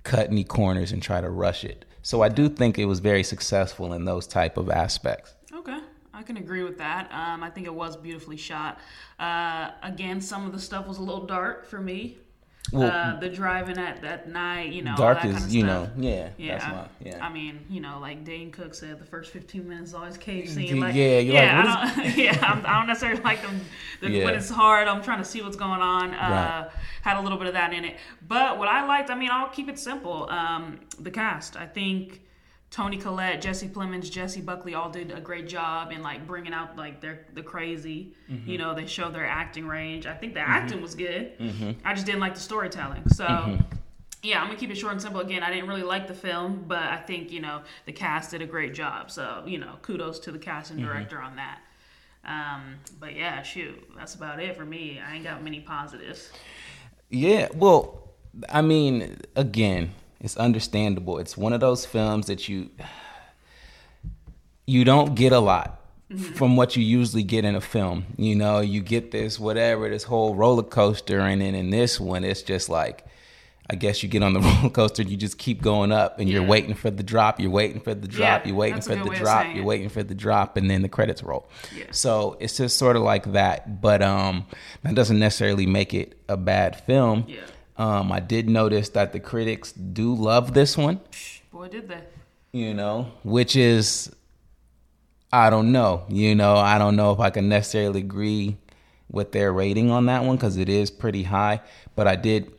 cut 0.04 0.30
any 0.30 0.44
corners 0.44 0.90
and 0.92 1.02
try 1.02 1.20
to 1.20 1.28
rush 1.28 1.64
it. 1.64 1.84
So 2.02 2.22
I 2.22 2.30
do 2.30 2.48
think 2.48 2.78
it 2.78 2.86
was 2.86 3.00
very 3.00 3.22
successful 3.22 3.92
in 3.92 4.06
those 4.06 4.26
type 4.26 4.56
of 4.56 4.70
aspects. 4.70 5.34
Okay, 5.52 5.78
I 6.14 6.22
can 6.22 6.38
agree 6.38 6.62
with 6.62 6.78
that. 6.78 7.12
Um, 7.12 7.42
I 7.42 7.50
think 7.50 7.66
it 7.66 7.74
was 7.74 7.96
beautifully 7.96 8.38
shot. 8.38 8.78
Uh, 9.18 9.72
again, 9.82 10.20
some 10.22 10.46
of 10.46 10.52
the 10.52 10.60
stuff 10.60 10.86
was 10.86 10.96
a 10.96 11.02
little 11.02 11.26
dark 11.26 11.66
for 11.66 11.80
me. 11.80 12.16
Well, 12.72 12.90
uh, 12.90 13.18
the 13.20 13.28
driving 13.28 13.78
at 13.78 14.02
that 14.02 14.28
night, 14.28 14.72
you 14.72 14.82
know, 14.82 14.94
dark 14.96 15.24
is 15.24 15.32
kind 15.32 15.44
of 15.44 15.50
you 15.52 15.62
know 15.64 15.90
yeah, 15.96 16.30
Yeah, 16.36 16.58
that's 16.58 16.72
my 16.72 17.10
yeah. 17.10 17.24
I 17.24 17.32
mean, 17.32 17.60
you 17.70 17.80
know, 17.80 17.98
like 18.00 18.24
Dane 18.24 18.50
Cook 18.50 18.74
said, 18.74 18.98
the 18.98 19.04
first 19.04 19.32
15 19.32 19.66
minutes 19.68 19.90
is 19.90 19.94
always 19.94 20.16
cave 20.18 20.48
scene. 20.48 20.76
Yeah, 20.76 20.82
Like, 20.82 20.94
yeah, 20.94 21.18
yeah, 21.18 21.64
like, 21.64 21.98
I 21.98 22.02
don't, 22.04 22.16
yeah, 22.24 22.38
I'm, 22.42 22.66
I 22.66 22.78
don't 22.78 22.86
necessarily 22.88 23.22
like 23.22 23.40
them 23.42 23.60
the, 24.00 24.10
Yeah. 24.10 24.24
when 24.24 24.34
it's 24.34 24.50
hard. 24.50 24.86
I'm 24.88 25.02
trying 25.02 25.18
to 25.18 25.24
see 25.24 25.40
what's 25.42 25.56
going 25.56 25.80
on. 25.80 26.14
Uh, 26.14 26.68
Right. 26.68 26.70
Had 27.02 27.16
a 27.16 27.22
little 27.22 27.38
bit 27.38 27.46
of 27.46 27.54
that 27.54 27.72
in 27.72 27.84
it, 27.84 27.96
but 28.26 28.58
what 28.58 28.68
I 28.68 28.84
liked, 28.86 29.08
I 29.08 29.14
mean, 29.14 29.30
I'll 29.32 29.48
keep 29.48 29.68
it 29.68 29.78
simple. 29.78 30.28
Um, 30.28 30.80
the 30.98 31.10
cast, 31.10 31.56
I 31.56 31.66
think. 31.66 32.20
Toni 32.70 32.98
Collette, 32.98 33.40
Jesse 33.40 33.68
Plemons, 33.68 34.10
Jessie 34.10 34.42
Buckley 34.42 34.74
all 34.74 34.90
did 34.90 35.10
a 35.10 35.20
great 35.20 35.48
job 35.48 35.90
in 35.90 36.02
like 36.02 36.26
bringing 36.26 36.52
out 36.52 36.76
like 36.76 37.00
their 37.00 37.26
the 37.34 37.42
crazy. 37.42 38.14
Mm-hmm. 38.30 38.50
You 38.50 38.58
know, 38.58 38.74
they 38.74 38.86
showed 38.86 39.14
their 39.14 39.26
acting 39.26 39.66
range. 39.66 40.06
I 40.06 40.14
think 40.14 40.34
the 40.34 40.40
acting 40.40 40.82
was 40.82 40.94
good. 40.94 41.38
Mm-hmm. 41.38 41.72
I 41.84 41.94
just 41.94 42.04
didn't 42.04 42.20
like 42.20 42.34
the 42.34 42.40
storytelling. 42.40 43.08
So 43.08 43.58
yeah, 44.22 44.40
I'm 44.40 44.48
gonna 44.48 44.58
keep 44.58 44.70
it 44.70 44.76
short 44.76 44.92
and 44.92 45.00
simple. 45.00 45.20
Again, 45.20 45.42
I 45.42 45.50
didn't 45.50 45.68
really 45.68 45.82
like 45.82 46.08
the 46.08 46.14
film, 46.14 46.64
but 46.66 46.82
I 46.82 46.96
think 46.96 47.32
you 47.32 47.40
know 47.40 47.62
the 47.86 47.92
cast 47.92 48.32
did 48.32 48.42
a 48.42 48.46
great 48.46 48.74
job. 48.74 49.10
So 49.10 49.44
you 49.46 49.58
know, 49.58 49.76
kudos 49.82 50.18
to 50.20 50.32
the 50.32 50.38
cast 50.38 50.70
and 50.70 50.80
director 50.80 51.20
on 51.20 51.36
that. 51.36 51.60
Um, 52.24 52.80
but 53.00 53.14
yeah, 53.14 53.42
shoot, 53.42 53.82
that's 53.96 54.14
about 54.14 54.40
it 54.40 54.56
for 54.56 54.64
me. 54.64 55.00
I 55.00 55.14
ain't 55.14 55.24
got 55.24 55.42
many 55.42 55.60
positives. 55.60 56.30
Yeah, 57.08 57.48
well, 57.54 58.10
I 58.50 58.60
mean, 58.60 59.16
again, 59.34 59.94
it's 60.20 60.36
understandable. 60.36 61.18
It's 61.18 61.36
one 61.36 61.52
of 61.52 61.60
those 61.60 61.86
films 61.86 62.26
that 62.26 62.48
you 62.48 62.70
you 64.66 64.84
don't 64.84 65.14
get 65.14 65.32
a 65.32 65.40
lot 65.40 65.80
from 66.34 66.56
what 66.56 66.76
you 66.76 66.82
usually 66.82 67.22
get 67.22 67.44
in 67.44 67.54
a 67.54 67.60
film. 67.60 68.06
You 68.16 68.34
know, 68.34 68.60
you 68.60 68.80
get 68.80 69.10
this 69.10 69.38
whatever, 69.38 69.88
this 69.88 70.04
whole 70.04 70.34
roller 70.34 70.62
coaster, 70.62 71.20
and 71.20 71.40
then 71.40 71.54
in 71.54 71.70
this 71.70 72.00
one, 72.00 72.24
it's 72.24 72.42
just 72.42 72.68
like. 72.68 73.04
I 73.70 73.76
guess 73.76 74.02
you 74.02 74.08
get 74.08 74.22
on 74.22 74.32
the 74.32 74.40
roller 74.62 74.70
coaster, 74.70 75.02
and 75.02 75.10
you 75.10 75.18
just 75.18 75.36
keep 75.36 75.60
going 75.60 75.92
up, 75.92 76.18
and 76.18 76.26
you're 76.26 76.42
waiting 76.42 76.72
for 76.72 76.90
the 76.90 77.02
drop. 77.02 77.38
You're 77.38 77.50
waiting 77.50 77.82
for 77.82 77.92
the 77.92 78.08
drop. 78.08 78.40
Yeah, 78.40 78.48
you're 78.48 78.56
waiting 78.56 78.80
for 78.80 78.96
the 78.96 79.10
drop. 79.10 79.44
You're 79.48 79.62
it. 79.62 79.66
waiting 79.66 79.90
for 79.90 80.02
the 80.02 80.14
drop, 80.14 80.56
and 80.56 80.70
then 80.70 80.80
the 80.80 80.88
credits 80.88 81.22
roll. 81.22 81.50
Yeah. 81.76 81.84
So 81.90 82.38
it's 82.40 82.56
just 82.56 82.78
sort 82.78 82.96
of 82.96 83.02
like 83.02 83.32
that, 83.32 83.82
but 83.82 84.00
um, 84.00 84.46
that 84.84 84.94
doesn't 84.94 85.18
necessarily 85.18 85.66
make 85.66 85.92
it 85.92 86.18
a 86.30 86.38
bad 86.38 86.80
film. 86.86 87.26
Um, 87.78 88.10
I 88.10 88.18
did 88.20 88.48
notice 88.48 88.88
that 88.90 89.12
the 89.12 89.20
critics 89.20 89.70
do 89.72 90.12
love 90.14 90.52
this 90.52 90.76
one, 90.76 91.00
Boy, 91.52 91.68
did 91.68 91.88
they? 91.88 92.00
you 92.52 92.74
know, 92.74 93.12
which 93.22 93.54
is, 93.54 94.12
I 95.32 95.48
don't 95.48 95.70
know, 95.70 96.04
you 96.08 96.34
know, 96.34 96.56
I 96.56 96.76
don't 96.78 96.96
know 96.96 97.12
if 97.12 97.20
I 97.20 97.30
can 97.30 97.48
necessarily 97.48 98.00
agree 98.00 98.56
with 99.10 99.30
their 99.32 99.52
rating 99.52 99.90
on 99.92 100.06
that 100.06 100.24
one 100.24 100.36
because 100.36 100.56
it 100.56 100.68
is 100.68 100.90
pretty 100.90 101.22
high, 101.22 101.60
but 101.94 102.08
I 102.08 102.16
did, 102.16 102.50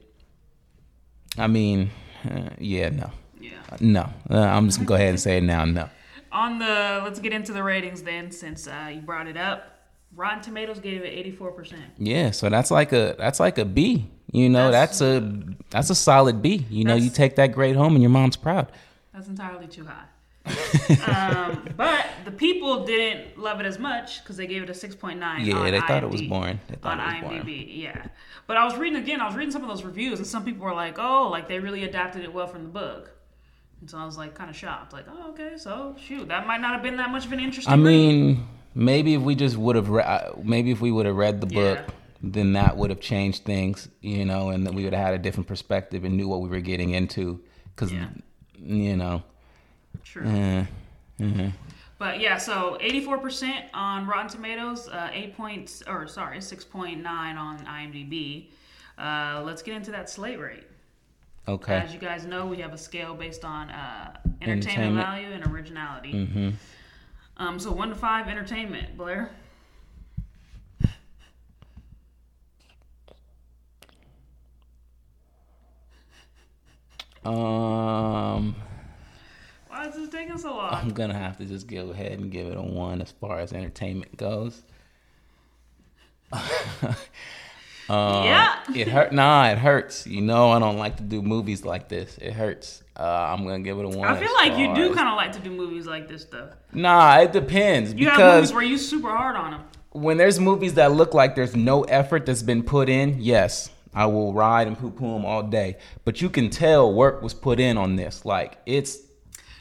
I 1.38 1.48
mean, 1.48 1.92
uh, 2.30 2.50
yeah, 2.58 2.90
no, 2.90 3.12
Yeah. 3.42 3.52
no, 3.82 4.10
uh, 4.30 4.38
I'm 4.40 4.68
just 4.68 4.78
gonna 4.80 4.88
go 4.88 4.96
ahead 4.96 5.10
and 5.10 5.20
say 5.20 5.38
it 5.38 5.44
now, 5.44 5.66
no. 5.66 5.90
On 6.32 6.60
the 6.60 7.02
let's 7.04 7.20
get 7.20 7.34
into 7.34 7.52
the 7.54 7.64
ratings 7.64 8.04
then, 8.04 8.32
since 8.32 8.68
uh, 8.68 8.90
you 8.94 9.02
brought 9.02 9.28
it 9.28 9.36
up. 9.36 9.79
Rotten 10.16 10.42
Tomatoes 10.42 10.80
gave 10.80 11.02
it 11.02 11.08
84 11.08 11.52
percent. 11.52 11.84
Yeah, 11.98 12.32
so 12.32 12.50
that's 12.50 12.72
like 12.72 12.92
a 12.92 13.16
that's 13.18 13.40
like 13.40 13.58
a 13.58 13.66
B. 13.66 14.10
You 14.32 14.48
know, 14.48 14.70
That's- 14.72 15.00
that's, 15.00 15.02
a 15.02 15.44
that's 15.72 15.90
a 15.90 15.96
solid 15.96 16.42
B. 16.42 16.66
You 16.70 16.84
know, 16.84 16.96
you 16.96 17.10
take 17.10 17.36
that 17.38 17.48
grade 17.52 17.76
home 17.76 17.94
and 17.94 18.02
your 18.04 18.12
mom's 18.12 18.36
proud. 18.36 18.72
That's 19.12 19.28
entirely 19.28 19.66
too 19.68 19.86
high. 19.86 20.06
um, 21.08 21.68
but 21.76 22.06
the 22.26 22.32
people 22.32 22.86
didn't 22.86 23.38
love 23.38 23.60
it 23.60 23.66
as 23.66 23.78
much 23.78 24.24
because 24.24 24.38
they 24.38 24.48
gave 24.48 24.64
it 24.64 24.70
a 24.70 24.74
6.9. 24.74 25.46
Yeah, 25.46 25.70
they 25.70 25.80
thought 25.82 26.04
it 26.04 26.10
was 26.10 26.22
boring. 26.22 26.60
They 26.68 26.76
thought 26.76 27.00
on 27.00 27.16
it 27.16 27.24
was 27.24 27.32
IMDb, 27.32 27.44
boring. 27.44 27.70
yeah. 27.70 28.06
But 28.48 28.58
I 28.58 28.66
was 28.66 28.76
reading 28.78 29.02
again. 29.02 29.20
I 29.22 29.26
was 29.28 29.36
reading 29.36 29.52
some 29.52 29.62
of 29.64 29.68
those 29.68 29.84
reviews, 29.84 30.20
and 30.20 30.28
some 30.28 30.46
people 30.46 30.66
were 30.66 30.74
like, 30.74 30.98
"Oh, 30.98 31.28
like 31.30 31.48
they 31.48 31.60
really 31.60 31.84
adapted 31.84 32.24
it 32.24 32.34
well 32.34 32.48
from 32.48 32.64
the 32.64 32.70
book." 32.70 33.12
And 33.82 33.90
so 33.90 33.98
I 33.98 34.06
was 34.06 34.18
like, 34.18 34.36
kind 34.36 34.50
of 34.50 34.56
shocked. 34.56 34.92
Like, 34.94 35.06
oh, 35.10 35.30
okay, 35.32 35.54
so 35.58 35.96
shoot, 36.00 36.28
that 36.28 36.46
might 36.48 36.60
not 36.62 36.74
have 36.74 36.84
been 36.84 36.98
that 36.98 37.10
much 37.12 37.26
of 37.26 37.32
an 37.32 37.40
interesting. 37.40 37.74
I 37.74 37.78
read. 37.78 38.38
Maybe 38.80 39.14
if 39.14 39.22
we 39.22 39.36
just 39.36 39.58
would 39.58 39.76
have 39.76 39.90
re- 39.90 40.04
uh, 40.04 40.32
maybe 40.44 40.72
if 40.72 40.82
we 40.82 40.92
would 40.92 41.06
have 41.06 41.16
read 41.16 41.42
the 41.42 41.48
book, 41.48 41.80
Yeah. 41.80 41.94
then 42.22 42.54
that 42.54 42.78
would 42.78 42.90
have 42.90 43.00
changed 43.00 43.44
things, 43.44 43.90
you 44.02 44.26
know, 44.26 44.50
and 44.50 44.74
we 44.76 44.84
would 44.84 44.94
have 44.94 45.06
had 45.06 45.14
a 45.14 45.20
different 45.20 45.48
perspective 45.48 46.04
and 46.04 46.16
knew 46.18 46.28
what 46.28 46.42
we 46.42 46.50
were 46.50 46.62
getting 46.62 46.92
into 46.92 47.42
cuz 47.76 47.92
Yeah. 47.92 48.08
you 48.58 48.96
know, 48.96 49.24
true. 50.04 50.26
eh, 50.26 50.66
mhm. 51.20 51.52
But 51.98 52.22
yeah, 52.22 52.38
so 52.38 52.78
84% 52.80 53.66
on 53.74 54.08
Rotten 54.08 54.30
Tomatoes, 54.30 54.88
uh, 54.88 55.10
8 55.12 55.36
points, 55.36 55.84
or 55.86 56.08
sorry, 56.08 56.40
6.9 56.42 57.38
on 57.38 57.60
IMDb. 57.66 58.48
Uh, 58.98 59.42
let's 59.46 59.62
get 59.62 59.76
into 59.76 59.92
that 59.92 60.10
slate 60.10 60.40
rate. 60.40 60.64
okay. 61.48 61.74
As 61.76 61.92
you 61.94 62.00
guys 62.00 62.26
know, 62.26 62.46
we 62.46 62.58
have 62.58 62.74
a 62.74 62.78
scale 62.78 63.16
based 63.16 63.44
on 63.44 63.70
uh, 63.72 64.14
entertainment, 64.42 64.66
Entertainment. 64.68 65.06
value 65.08 65.32
and 65.34 65.46
originality. 65.48 66.14
Mhm. 66.14 66.54
Um, 67.40 67.58
so 67.58 67.72
one 67.72 67.90
to 67.90 67.96
five, 67.96 68.28
entertainment. 68.28 68.98
Blair. 68.98 69.32
Um 77.26 78.56
Why 79.68 79.88
is 79.88 79.96
this 79.96 80.10
taking 80.10 80.38
so 80.38 80.56
long? 80.56 80.74
I'm 80.74 80.90
gonna 80.90 81.18
have 81.18 81.38
to 81.38 81.46
just 81.46 81.68
go 81.68 81.90
ahead 81.92 82.20
and 82.20 82.32
give 82.32 82.48
it 82.48 82.58
a 82.58 82.62
one 82.62 83.02
as 83.02 83.12
far 83.12 83.40
as 83.40 83.54
entertainment 83.54 84.16
goes. 84.18 84.64
Um, 87.90 88.24
yeah. 88.26 88.56
It 88.76 88.88
hurt. 88.88 89.12
Nah, 89.12 89.50
it 89.50 89.58
hurts. 89.58 90.06
You 90.06 90.22
know, 90.22 90.52
I 90.52 90.60
don't 90.60 90.78
like 90.78 90.98
to 90.98 91.04
do 91.04 91.22
movies 91.22 91.66
like 91.66 91.90
this. 91.90 92.18
It 92.20 92.34
hurts. 92.34 92.84
Uh, 92.96 93.04
I'm 93.04 93.46
gonna 93.46 93.60
give 93.62 93.80
it 93.80 93.86
a 93.86 93.90
one. 93.90 94.08
I 94.08 94.20
feel 94.20 94.34
like 94.34 94.58
you 94.58 94.76
do 94.76 94.94
kind 94.94 95.08
of 95.10 95.16
like 95.16 95.32
to 95.34 95.40
do 95.40 95.50
movies 95.52 95.86
like 95.86 96.08
this 96.08 96.22
stuff. 96.24 96.50
Nah, 96.74 97.20
it 97.20 97.32
depends 97.32 97.94
You 97.94 98.10
have 98.10 98.36
movies 98.36 98.54
where 98.54 98.62
you 98.64 98.78
super 98.78 99.10
hard 99.10 99.36
on 99.38 99.52
them. 99.52 99.62
when 99.92 100.18
there's 100.18 100.40
movies 100.40 100.74
that 100.76 100.92
look 100.92 101.14
like 101.14 101.34
there's 101.36 101.56
no 101.56 101.84
effort 101.84 102.26
that's 102.26 102.44
been 102.44 102.62
put 102.62 102.90
in, 102.90 103.16
yes, 103.20 103.72
I 103.94 104.06
will 104.06 104.34
ride 104.34 104.68
and 104.68 104.78
poo 104.78 104.92
poo 104.92 105.14
them 105.14 105.26
all 105.26 105.44
day. 105.44 105.78
But 106.04 106.22
you 106.22 106.30
can 106.30 106.50
tell 106.50 106.94
work 106.94 107.22
was 107.24 107.34
put 107.34 107.60
in 107.60 107.78
on 107.78 107.96
this. 107.96 108.26
Like 108.26 108.60
it's 108.66 109.00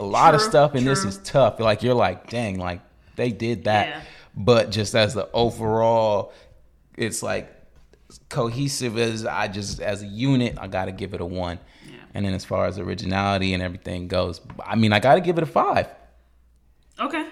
a 0.01 0.05
lot 0.05 0.35
of 0.35 0.41
stuff, 0.43 0.75
and 0.75 0.87
this 0.87 1.05
is 1.05 1.19
tough. 1.19 1.61
Like 1.61 1.83
you're 1.83 1.95
like, 1.95 2.29
dang, 2.29 2.59
like 2.59 2.81
they 3.17 3.31
did 3.31 3.65
that. 3.65 3.87
Yeah. 3.89 4.01
But 4.37 4.71
just 4.71 4.95
as 4.97 5.15
the 5.15 5.29
overall, 5.33 6.33
it's 6.97 7.23
like 7.23 7.53
cohesive 8.29 8.97
as 8.99 9.27
I 9.27 9.49
just 9.49 9.81
as 9.81 10.03
a 10.03 10.07
unit, 10.07 10.57
I 10.61 10.67
got 10.67 10.87
to 10.87 10.93
give 10.93 11.15
it 11.15 11.21
a 11.21 11.27
one. 11.27 11.59
Yeah. 11.87 11.97
And 12.15 12.25
then 12.25 12.35
as 12.35 12.45
far 12.45 12.67
as 12.67 12.79
originality 12.79 13.55
and 13.55 13.63
everything 13.63 14.09
goes, 14.09 14.41
I 14.65 14.77
mean, 14.77 14.93
I 14.93 15.01
got 15.01 15.17
to 15.17 15.21
give 15.21 15.39
it 15.39 15.43
a 15.43 15.47
five. 15.47 15.89
Okay. 16.99 17.27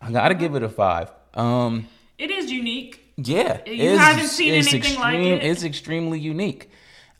I 0.00 0.10
got 0.10 0.28
to 0.28 0.34
give 0.34 0.54
it 0.54 0.62
a 0.62 0.68
five. 0.68 1.10
Um. 1.34 1.88
It 2.18 2.30
is 2.30 2.50
unique. 2.52 3.00
Yeah, 3.16 3.60
You 3.66 3.98
haven't 3.98 4.28
seen 4.28 4.54
anything 4.54 4.98
like 4.98 5.18
it? 5.18 5.44
It's 5.44 5.62
extremely 5.62 6.18
unique. 6.18 6.70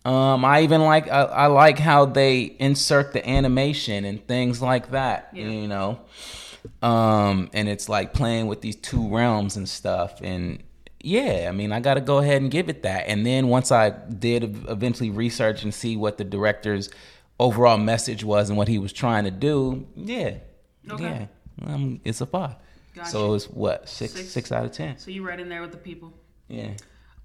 Um, 0.05 0.45
I 0.47 0.63
even 0.63 0.81
like 0.81 1.09
I, 1.09 1.25
I 1.25 1.47
like 1.47 1.79
how 1.79 2.07
they 2.07 2.57
insert 2.59 3.13
the 3.13 3.29
animation 3.29 4.07
and 4.07 4.27
things 4.27 4.63
like 4.63 4.93
that. 4.93 5.31
Yeah. 5.35 5.49
You 5.49 5.69
know, 5.69 6.01
um, 6.81 7.51
and 7.53 7.69
it's 7.69 7.89
like 7.89 8.15
playing 8.15 8.47
with 8.47 8.63
these 8.63 8.77
two 8.77 9.09
realms 9.09 9.57
and 9.57 9.69
stuff. 9.69 10.21
And 10.23 10.63
yeah, 11.03 11.47
I 11.49 11.53
mean, 11.53 11.73
I 11.73 11.81
got 11.81 11.95
to 11.95 12.01
go 12.01 12.19
ahead 12.19 12.43
and 12.43 12.51
give 12.51 12.69
it 12.69 12.83
that. 12.83 13.09
And 13.09 13.25
then 13.25 13.49
once 13.49 13.73
I 13.73 13.91
did 13.91 14.45
eventually 14.69 15.11
research 15.11 15.63
and 15.63 15.73
see 15.73 15.97
what 15.97 16.19
the 16.19 16.25
director's 16.25 16.91
overall 17.39 17.79
message 17.79 18.23
was 18.25 18.49
and 18.51 18.59
what 18.59 18.69
he 18.69 18.79
was 18.79 18.93
trying 18.93 19.25
to 19.25 19.31
do, 19.31 19.87
yeah, 19.97 20.35
Okay. 20.91 21.27
yeah, 21.63 21.67
um, 21.75 22.01
it's 22.05 22.21
a 22.21 22.27
five. 22.27 22.57
Gotcha. 22.95 23.11
So 23.11 23.35
it's 23.35 23.47
what 23.49 23.89
six, 23.89 24.13
Six. 24.15 24.29
six 24.31 24.53
out 24.53 24.65
of 24.65 24.73
ten. 24.73 24.99
So 24.99 25.11
you 25.11 25.27
right 25.27 25.39
in 25.39 25.49
there 25.49 25.63
with 25.63 25.73
the 25.73 25.79
people. 25.79 26.13
Yeah. 26.49 26.73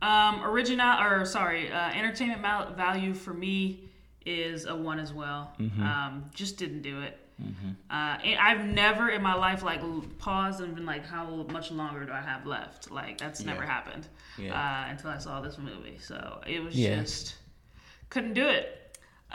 Um, 0.01 0.44
original 0.44 1.01
or 1.01 1.25
sorry, 1.25 1.72
uh, 1.72 1.89
entertainment 1.89 2.41
value 2.77 3.13
for 3.13 3.34
me 3.34 3.89
is 4.25 4.65
a 4.65 4.75
one 4.75 5.00
as 5.00 5.12
well. 5.13 5.53
Mm-hmm. 5.60 5.82
Um, 5.82 6.25
just 6.34 6.58
didn't 6.58 6.82
do 6.82 7.01
it. 7.01 7.17
Uh, 7.42 8.18
and 8.24 8.39
I've 8.39 8.65
never 8.65 9.10
in 9.10 9.22
my 9.22 9.34
life 9.36 9.62
like 9.62 9.82
paused 10.20 10.62
and 10.62 10.74
been 10.74 10.86
like, 10.86 11.06
how 11.06 11.46
much 11.51 11.70
longer 11.72 12.06
do 12.06 12.12
I 12.12 12.22
have 12.22 12.46
left? 12.46 12.92
Like 12.92 13.18
that's 13.18 13.44
never 13.44 13.63
Yeah. 13.63 13.70
happened 13.70 14.08
Yeah. 14.38 14.54
uh, 14.88 14.89
until 14.89 15.10
I 15.10 15.18
saw 15.18 15.42
this 15.42 15.58
movie. 15.58 15.98
So 16.00 16.42
it 16.48 16.63
was 16.63 16.75
Yeah. 16.75 17.01
just 17.01 17.36
couldn't 18.10 18.34
do 18.34 18.48
it. 18.48 18.85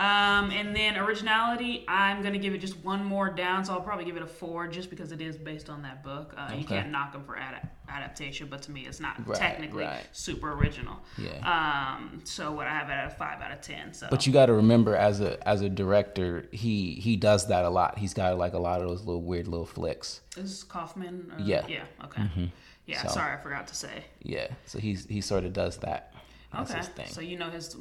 Um, 0.04 0.50
and 0.50 0.74
then 0.74 0.96
originality, 0.96 1.84
I'm 1.86 2.22
gonna 2.22 2.38
give 2.38 2.54
it 2.54 2.58
just 2.58 2.78
one 2.82 3.04
more 3.04 3.28
down, 3.28 3.66
so 3.66 3.74
I'll 3.74 3.82
probably 3.82 4.06
give 4.06 4.16
it 4.16 4.22
a 4.22 4.26
four, 4.26 4.66
just 4.66 4.88
because 4.88 5.12
it 5.12 5.20
is 5.20 5.36
based 5.36 5.68
on 5.68 5.82
that 5.82 6.02
book. 6.02 6.32
Uh, 6.38 6.54
You 6.56 6.64
can't 6.64 6.88
knock 6.90 7.12
them 7.12 7.22
for 7.22 7.36
ad- 7.36 7.68
adaptation, 7.86 8.46
but 8.48 8.62
to 8.62 8.70
me, 8.70 8.86
it's 8.86 8.98
not 8.98 9.26
Right, 9.26 9.36
technically 9.38 9.84
right. 9.84 10.06
super 10.12 10.52
original. 10.54 10.96
Yeah. 11.18 11.96
Um. 11.98 12.22
So 12.24 12.50
what 12.50 12.66
I 12.66 12.70
have 12.70 12.88
it 12.88 12.92
at 12.94 13.08
a 13.12 13.14
five 13.14 13.42
out 13.42 13.52
of 13.52 13.60
ten. 13.60 13.92
So. 13.92 14.06
But 14.10 14.26
you 14.26 14.32
got 14.32 14.46
to 14.46 14.54
remember, 14.54 14.96
as 14.96 15.20
a 15.20 15.46
as 15.46 15.60
a 15.60 15.68
director, 15.68 16.48
he 16.50 16.92
he 16.94 17.16
does 17.16 17.48
that 17.48 17.66
a 17.66 17.70
lot. 17.70 17.98
He's 17.98 18.14
got 18.14 18.38
like 18.38 18.54
a 18.54 18.58
lot 18.58 18.80
of 18.80 18.88
those 18.88 19.00
little 19.04 19.20
weird 19.22 19.48
little 19.48 19.66
flicks. 19.66 20.22
Is 20.38 20.64
Kaufman? 20.64 21.30
Or, 21.36 21.40
Yeah. 21.42 21.60
Mm-hmm. 21.60 21.70
Yeah. 21.72 21.84
Okay. 22.06 22.52
Yeah. 22.86 23.02
So- 23.02 23.08
Sorry, 23.08 23.34
I 23.34 23.42
forgot 23.42 23.66
to 23.68 23.74
say. 23.74 24.04
Yeah, 24.22 24.46
so 24.64 24.78
he's 24.78 25.04
he 25.04 25.20
sort 25.20 25.44
of 25.44 25.52
does 25.52 25.76
that. 25.78 26.14
That's 26.52 26.70
Okay. 26.70 26.78
his 26.78 26.88
thing. 26.88 27.04
Mm-hmm. 27.06 27.14
So 27.14 27.20
you 27.20 27.38
know 27.38 27.50
his 27.50 27.76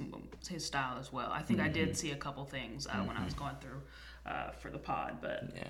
his 0.50 0.66
style 0.66 0.98
as 1.00 1.12
well. 1.12 1.30
I 1.32 1.42
think 1.42 1.60
I 1.60 1.68
did 1.70 1.98
see 1.98 2.12
a 2.12 2.16
couple 2.16 2.46
things 2.46 2.88
uh, 2.88 2.92
when 3.04 3.18
I 3.18 3.24
was 3.26 3.34
going 3.34 3.56
through 3.62 3.82
uh, 4.32 4.52
for 4.52 4.70
the 4.70 4.78
pod, 4.78 5.18
but 5.22 5.50
yeah. 5.56 5.64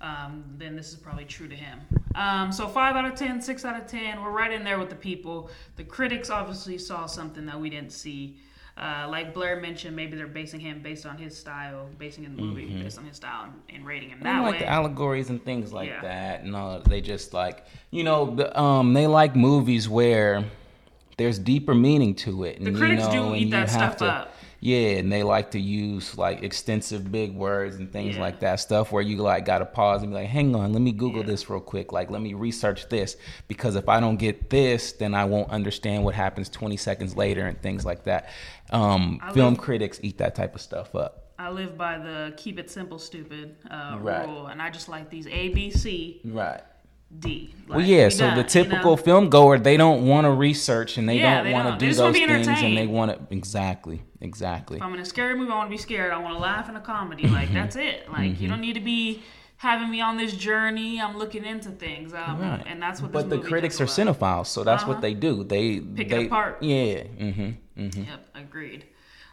um, 0.00 0.44
then 0.58 0.76
this 0.76 0.88
is 0.90 0.96
probably 0.96 1.24
true 1.24 1.48
to 1.48 1.56
him. 1.56 1.80
Um, 2.14 2.52
so 2.52 2.66
five 2.68 2.96
out 2.96 3.04
of 3.04 3.14
10, 3.14 3.40
6 3.40 3.64
out 3.64 3.80
of 3.80 3.86
ten. 3.86 4.22
We're 4.22 4.30
right 4.30 4.52
in 4.52 4.64
there 4.64 4.78
with 4.78 4.90
the 4.90 4.96
people. 4.96 5.50
The 5.76 5.84
critics 5.84 6.30
obviously 6.30 6.78
saw 6.78 7.06
something 7.06 7.46
that 7.46 7.60
we 7.60 7.70
didn't 7.70 7.92
see. 7.92 8.38
Uh, 8.76 9.08
like 9.08 9.34
Blair 9.34 9.60
mentioned, 9.60 9.96
maybe 9.96 10.16
they're 10.16 10.28
basing 10.28 10.60
him 10.60 10.80
based 10.82 11.04
on 11.04 11.18
his 11.18 11.36
style, 11.36 11.88
basing 11.98 12.22
in 12.24 12.36
the 12.36 12.40
movie 12.42 12.66
based 12.80 12.96
on 12.96 13.04
his 13.04 13.16
style, 13.16 13.44
and, 13.44 13.54
and 13.76 13.84
rating 13.86 14.08
him 14.10 14.20
that 14.22 14.34
Mm-hmm. 14.36 14.42
like 14.44 14.52
way. 14.54 14.58
the 14.60 14.68
allegories 14.68 15.30
and 15.30 15.44
things 15.44 15.72
like 15.72 15.88
Yeah. 15.88 16.00
that, 16.02 16.42
and 16.42 16.54
all. 16.54 16.80
They 16.80 17.00
just 17.00 17.32
like 17.34 17.64
you 17.90 18.04
know, 18.04 18.34
the, 18.36 18.56
um, 18.60 18.92
they 18.94 19.08
like 19.08 19.34
movies 19.34 19.88
where 19.88 20.44
there's 21.18 21.38
deeper 21.38 21.74
meaning 21.74 22.14
to 22.14 22.44
it. 22.44 22.56
And, 22.58 22.66
The 22.66 22.72
critics 22.72 23.04
you 23.04 23.10
do 23.10 23.16
know, 23.16 23.26
and 23.32 23.36
eat 23.36 23.44
you 23.46 23.50
that 23.50 23.68
have 23.68 23.70
stuff 23.70 23.96
to- 23.98 24.06
up. 24.06 24.34
Yeah, 24.60 24.96
and 24.98 25.12
they 25.12 25.22
like 25.22 25.52
to 25.52 25.60
use 25.60 26.18
like 26.18 26.42
extensive 26.42 27.12
big 27.12 27.32
words 27.32 27.76
and 27.76 27.92
things 27.92 28.16
Yeah. 28.16 28.22
like 28.22 28.40
that 28.40 28.58
stuff 28.58 28.90
where 28.90 29.02
you 29.02 29.18
like 29.18 29.44
got 29.44 29.58
to 29.58 29.64
pause 29.66 30.02
and 30.02 30.10
be 30.10 30.16
like, 30.16 30.26
"Hang 30.28 30.56
on, 30.56 30.72
let 30.72 30.82
me 30.82 30.90
Google 30.90 31.20
Yeah. 31.20 31.26
this 31.28 31.48
real 31.48 31.60
quick. 31.60 31.92
Like, 31.92 32.10
let 32.10 32.20
me 32.20 32.34
research 32.34 32.88
this 32.88 33.16
because 33.46 33.76
if 33.76 33.88
I 33.88 34.00
don't 34.00 34.16
get 34.16 34.50
this, 34.50 34.90
then 34.92 35.14
I 35.14 35.26
won't 35.26 35.50
understand 35.50 36.02
what 36.02 36.16
happens 36.16 36.48
20 36.48 36.76
seconds 36.76 37.16
later 37.16 37.46
and 37.46 37.60
things 37.62 37.84
like 37.86 38.02
that." 38.04 38.30
Um, 38.70 39.20
film 39.32 39.54
live- 39.54 39.62
critics 39.62 40.00
eat 40.02 40.18
that 40.18 40.34
type 40.34 40.56
of 40.56 40.60
stuff 40.60 40.92
up. 40.96 41.26
I 41.38 41.50
live 41.50 41.78
by 41.78 41.98
the 41.98 42.32
keep 42.36 42.58
it 42.58 42.68
simple, 42.68 42.98
stupid 42.98 43.54
uh, 43.70 43.96
Right. 44.00 44.26
rule, 44.26 44.46
and 44.48 44.60
I 44.60 44.70
just 44.70 44.88
like 44.88 45.08
these 45.08 45.28
A, 45.28 45.50
B, 45.50 45.70
C, 45.70 46.20
Right. 46.24 46.62
D. 47.16 47.54
Well, 47.68 47.80
yeah. 47.80 48.08
So 48.10 48.26
done, 48.26 48.36
the 48.36 48.42
you 48.42 48.48
typical 48.48 48.92
know? 48.92 49.02
film 49.02 49.30
goer, 49.30 49.58
they 49.58 49.76
don't 49.76 50.06
want 50.06 50.24
to 50.26 50.30
research 50.30 50.98
and 50.98 51.08
they 51.08 51.18
Yeah, 51.18 51.42
don't 51.42 51.52
want 51.52 51.78
to 51.80 51.86
do 51.86 51.92
those 51.94 52.16
things, 52.16 52.48
and 52.48 52.76
they 52.76 52.86
want 52.86 53.10
to 53.12 53.34
exactly, 53.34 54.02
exactly. 54.20 54.76
If 54.76 54.82
I'm 54.82 54.92
in 54.94 55.00
a 55.00 55.04
scary 55.04 55.34
movie, 55.36 55.50
I 55.50 55.56
want 55.56 55.68
to 55.70 55.74
be 55.76 55.78
scared. 55.80 56.12
I 56.12 56.18
want 56.18 56.34
to 56.34 56.40
laugh 56.40 56.68
in 56.68 56.76
a 56.76 56.80
comedy. 56.80 57.26
Like 57.26 57.52
that's 57.52 57.76
it. 57.76 58.10
Like 58.10 58.32
Mm-hmm. 58.32 58.42
you 58.42 58.48
don't 58.48 58.60
need 58.60 58.74
to 58.74 58.80
be 58.80 59.22
having 59.56 59.90
me 59.90 60.00
on 60.00 60.16
this 60.18 60.34
journey. 60.34 61.00
I'm 61.00 61.16
looking 61.18 61.44
into 61.44 61.70
things, 61.70 62.12
um, 62.14 62.40
Right. 62.40 62.62
and 62.66 62.80
that's 62.80 63.00
what. 63.00 63.10
But 63.10 63.30
the 63.30 63.38
critics 63.38 63.80
are 63.80 63.84
well. 63.86 63.94
cinephiles, 64.14 64.46
so 64.46 64.62
that's 64.62 64.82
Uh-huh. 64.82 64.92
what 64.92 65.00
they 65.00 65.14
do. 65.14 65.44
They 65.44 65.80
Pick 65.80 66.12
it 66.12 66.26
apart. 66.26 66.62
Yeah. 66.62 67.04
Mm-hmm. 67.04 67.82
Mm-hmm. 67.82 68.02
Yep, 68.04 68.26
agreed. 68.34 68.84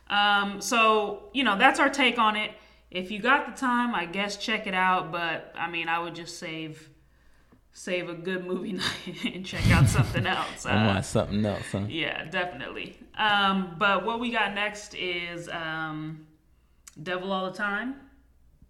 Um, 0.09 0.61
so 0.61 1.29
you 1.33 1.43
know 1.43 1.57
that's 1.57 1.79
our 1.79 1.89
take 1.89 2.17
on 2.19 2.35
it. 2.35 2.51
If 2.91 3.11
you 3.11 3.19
got 3.19 3.53
the 3.53 3.59
time, 3.59 3.93
I 3.93 4.05
guess 4.05 4.37
check 4.37 4.65
it 4.67 4.73
out. 4.73 5.11
But 5.11 5.53
I 5.57 5.69
mean, 5.69 5.89
I 5.89 5.99
would 5.99 6.15
just 6.15 6.39
save 6.39 6.89
save 7.77 8.07
a 8.09 8.13
good 8.13 8.45
movie 8.45 8.71
night 8.83 9.25
and 9.33 9.45
check 9.45 9.69
out 9.69 9.85
something 9.87 10.25
else. 10.25 10.65
I 10.65 10.71
Uh, 10.83 10.87
want 10.93 11.05
something 11.05 11.45
else, 11.45 11.65
huh? 11.73 11.81
Yeah, 11.89 12.23
definitely. 12.25 12.97
Um, 13.17 13.75
but 13.77 14.05
what 14.05 14.21
we 14.21 14.31
got 14.31 14.53
next 14.55 14.95
is 14.95 15.49
um, 15.49 16.25
Devil 17.03 17.33
All 17.33 17.51
the 17.51 17.57
Time. 17.57 17.95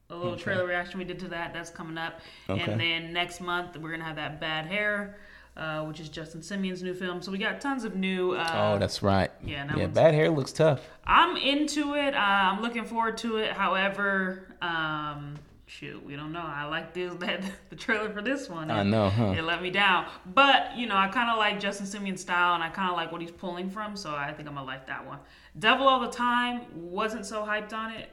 A 0.09 0.15
little 0.15 0.35
trailer 0.35 0.65
reaction 0.65 0.97
we 0.99 1.05
did 1.05 1.19
to 1.19 1.27
that. 1.29 1.53
That's 1.53 1.69
coming 1.69 1.97
up. 1.99 2.19
Okay. 2.49 2.71
And 2.71 2.81
then 2.81 3.13
next 3.13 3.41
month, 3.41 3.77
we're 3.77 3.89
going 3.89 3.99
to 4.01 4.05
have 4.07 4.15
that 4.17 4.39
Bad 4.39 4.65
Hair, 4.65 5.17
uh, 5.57 5.83
which 5.85 5.99
is 5.99 6.09
Justin 6.09 6.41
Simien's 6.43 6.81
new 6.83 6.93
film. 6.95 7.21
So 7.21 7.31
we 7.31 7.37
got 7.37 7.59
tons 7.61 7.83
of 7.85 7.95
new. 7.95 8.33
Uh, 8.33 8.47
Oh, 8.75 8.79
that's 8.79 9.01
right. 9.03 9.31
yeah, 9.43 9.65
that 9.67 9.77
yeah. 9.77 9.87
Bad 9.87 10.13
hair 10.15 10.29
looks 10.31 10.51
tough. 10.51 10.81
I'm 11.05 11.37
into 11.37 11.93
it. 11.95 12.13
Uh, 12.15 12.17
I'm 12.19 12.61
looking 12.63 12.85
forward 12.85 13.17
to 13.19 13.37
it. 13.37 13.51
However, 13.53 14.47
um, 14.61 15.35
shoot, 15.67 16.03
we 16.05 16.15
don't 16.15 16.31
know. 16.31 16.43
I 16.45 16.65
like 16.65 16.93
this 16.93 17.13
that 17.19 17.41
the 17.69 17.75
trailer 17.75 18.09
for 18.11 18.21
this 18.21 18.49
one. 18.49 18.69
I 18.71 18.83
know, 18.83 19.09
huh? 19.09 19.33
It 19.37 19.43
let 19.43 19.61
me 19.61 19.69
down. 19.71 20.05
But 20.25 20.75
you 20.77 20.87
know, 20.87 20.95
I 20.95 21.07
kind 21.07 21.29
of 21.29 21.37
like 21.37 21.59
Justin 21.59 21.85
Simien's 21.85 22.21
style, 22.21 22.55
and 22.55 22.63
I 22.63 22.69
kind 22.69 22.89
of 22.89 22.95
like 22.97 23.11
what 23.11 23.21
he's 23.21 23.31
pulling 23.31 23.69
from. 23.69 23.95
So 23.95 24.13
I 24.15 24.33
think 24.33 24.47
I'm 24.47 24.55
gonna 24.55 24.65
like 24.67 24.87
that 24.87 25.05
one. 25.05 25.19
Devil 25.57 25.87
All 25.87 25.99
the 25.99 26.11
Time 26.11 26.61
wasn't 26.73 27.25
so 27.25 27.43
hyped 27.45 27.73
on 27.73 27.91
it. 27.91 28.09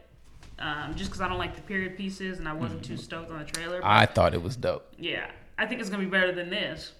Um, 0.58 0.94
just 0.94 1.10
because 1.10 1.20
I 1.20 1.28
don't 1.28 1.38
like 1.38 1.56
the 1.56 1.62
period 1.62 1.96
pieces, 1.96 2.38
and 2.38 2.46
I 2.46 2.52
wasn't 2.52 2.84
too 2.84 2.96
stoked 2.96 3.30
on 3.30 3.38
the 3.40 3.44
trailer. 3.44 3.80
But 3.80 3.88
I 3.88 4.06
thought 4.06 4.32
it 4.34 4.42
was 4.42 4.54
dope. 4.56 4.92
yeah, 4.98 5.26
I 5.58 5.66
think 5.66 5.80
it's 5.80 5.90
gonna 5.90 6.04
be 6.04 6.08
better 6.10 6.30
than 6.32 6.50
this. 6.50 6.92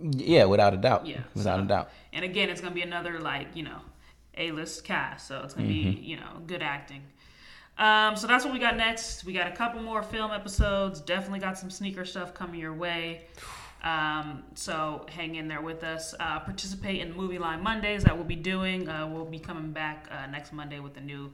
Yeah, 0.00 0.46
without 0.46 0.74
a 0.74 0.76
doubt. 0.76 1.06
Yeah, 1.06 1.20
without 1.34 1.58
so- 1.58 1.64
a 1.64 1.66
doubt. 1.66 1.90
And 2.12 2.24
again, 2.24 2.48
it's 2.50 2.60
gonna 2.60 2.74
be 2.74 2.82
another 2.82 3.18
like 3.20 3.48
you 3.54 3.62
know, 3.62 3.80
a 4.36 4.50
list 4.52 4.84
cast, 4.84 5.28
so 5.28 5.40
it's 5.44 5.54
gonna 5.54 5.68
be 5.68 5.84
Mm-hmm. 5.84 6.02
you 6.02 6.16
know 6.16 6.40
good 6.46 6.62
acting. 6.62 7.02
Um, 7.78 8.14
so 8.16 8.26
that's 8.26 8.44
what 8.44 8.52
we 8.52 8.58
got 8.58 8.76
next. 8.76 9.24
We 9.24 9.32
got 9.32 9.46
a 9.46 9.56
couple 9.56 9.82
more 9.82 10.02
film 10.02 10.30
episodes. 10.32 11.00
Definitely 11.00 11.38
got 11.40 11.56
some 11.58 11.70
sneaker 11.70 12.04
stuff 12.04 12.34
coming 12.34 12.60
your 12.60 12.74
way. 12.74 13.22
Um, 13.82 14.42
so 14.54 15.06
hang 15.08 15.36
in 15.36 15.48
there 15.48 15.62
with 15.62 15.82
us. 15.82 16.14
Uh, 16.20 16.40
participate 16.40 17.00
in 17.00 17.16
Movie 17.16 17.38
Line 17.38 17.62
Mondays 17.62 18.04
that 18.04 18.14
we'll 18.14 18.26
be 18.26 18.36
doing. 18.36 18.86
Uh, 18.88 19.06
we'll 19.06 19.24
be 19.24 19.38
coming 19.38 19.72
back 19.72 20.06
uh, 20.10 20.26
next 20.30 20.52
Monday 20.52 20.80
with 20.80 20.98
a 20.98 21.00
new 21.00 21.32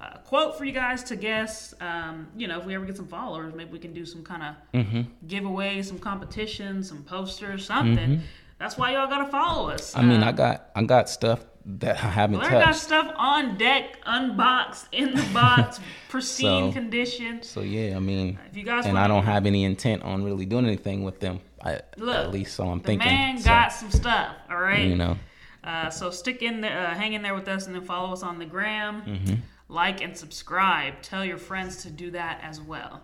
uh, 0.00 0.18
quote 0.18 0.56
for 0.56 0.64
you 0.64 0.70
guys 0.70 1.02
to 1.04 1.16
guess. 1.16 1.74
Um, 1.80 2.28
you 2.36 2.46
know, 2.46 2.60
if 2.60 2.64
we 2.64 2.76
ever 2.76 2.84
get 2.84 2.96
some 2.96 3.08
followers, 3.08 3.52
maybe 3.52 3.72
we 3.72 3.78
can 3.80 3.92
do 3.92 4.04
some 4.06 4.22
kind 4.22 4.42
of 4.44 4.54
Mm-hmm. 4.80 5.26
giveaways, 5.26 5.86
some 5.86 5.98
competition, 5.98 6.84
some 6.84 7.02
posters, 7.02 7.64
something. 7.66 8.22
That's 8.60 8.78
why 8.78 8.92
y'all 8.92 9.08
gotta 9.08 9.28
follow 9.28 9.68
us. 9.70 9.90
Mm-hmm. 9.92 10.00
I 10.00 10.04
mean, 10.04 10.22
Uh, 10.22 10.28
I 10.28 10.32
got 10.32 10.70
I 10.76 10.82
got 10.84 11.08
stuff 11.08 11.44
that 11.64 11.96
I 12.02 12.08
haven't 12.08 12.38
Blair 12.40 12.50
got 12.50 12.74
stuff 12.74 13.12
on 13.16 13.56
deck, 13.56 13.98
unboxed, 14.04 14.86
in 14.92 15.14
the 15.14 15.22
box, 15.32 15.78
pristine 16.08 16.70
So- 16.70 16.72
condition. 16.72 17.42
So 17.42 17.60
yeah, 17.60 17.96
I 17.96 18.00
mean, 18.00 18.38
If 18.50 18.56
you 18.56 18.64
guys 18.64 18.86
and 18.86 18.98
I 18.98 19.06
don't 19.08 19.24
have 19.24 19.46
any 19.46 19.64
intent 19.64 20.02
on 20.02 20.24
really 20.24 20.44
doing 20.46 20.66
anything 20.66 21.04
with 21.04 21.20
them. 21.20 21.40
I, 21.64 21.80
Look, 21.96 22.16
at 22.16 22.30
least 22.32 22.54
so 22.56 22.68
I'm 22.68 22.78
The 22.78 22.84
thinking. 22.84 23.06
man 23.08 23.38
So, 23.38 23.44
got 23.44 23.72
some 23.72 23.90
stuff. 23.90 24.34
All 24.50 24.58
right. 24.60 24.84
you 24.88 24.96
know. 24.96 25.16
Uh, 25.62 25.90
so 25.90 26.10
stick 26.10 26.42
in 26.42 26.60
there, 26.60 26.88
uh, 26.88 26.94
hang 26.94 27.12
in 27.12 27.22
there 27.22 27.34
with 27.36 27.46
us, 27.46 27.66
and 27.66 27.74
then 27.76 27.84
follow 27.84 28.12
us 28.12 28.24
on 28.24 28.38
the 28.40 28.44
gram. 28.44 29.02
Mm-hmm. 29.02 29.34
Like 29.68 30.00
and 30.02 30.16
subscribe. 30.16 31.00
Tell 31.02 31.24
your 31.24 31.38
friends 31.38 31.82
to 31.84 31.90
do 31.90 32.10
that 32.10 32.40
as 32.42 32.60
well. 32.60 33.00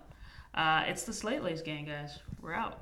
Uh, 0.55 0.83
it's 0.89 1.05
the 1.05 1.13
Slate 1.13 1.43
Lace 1.45 1.63
Gang, 1.63 1.85
guys. 1.85 2.19
We're 2.43 2.55
out. 2.55 2.81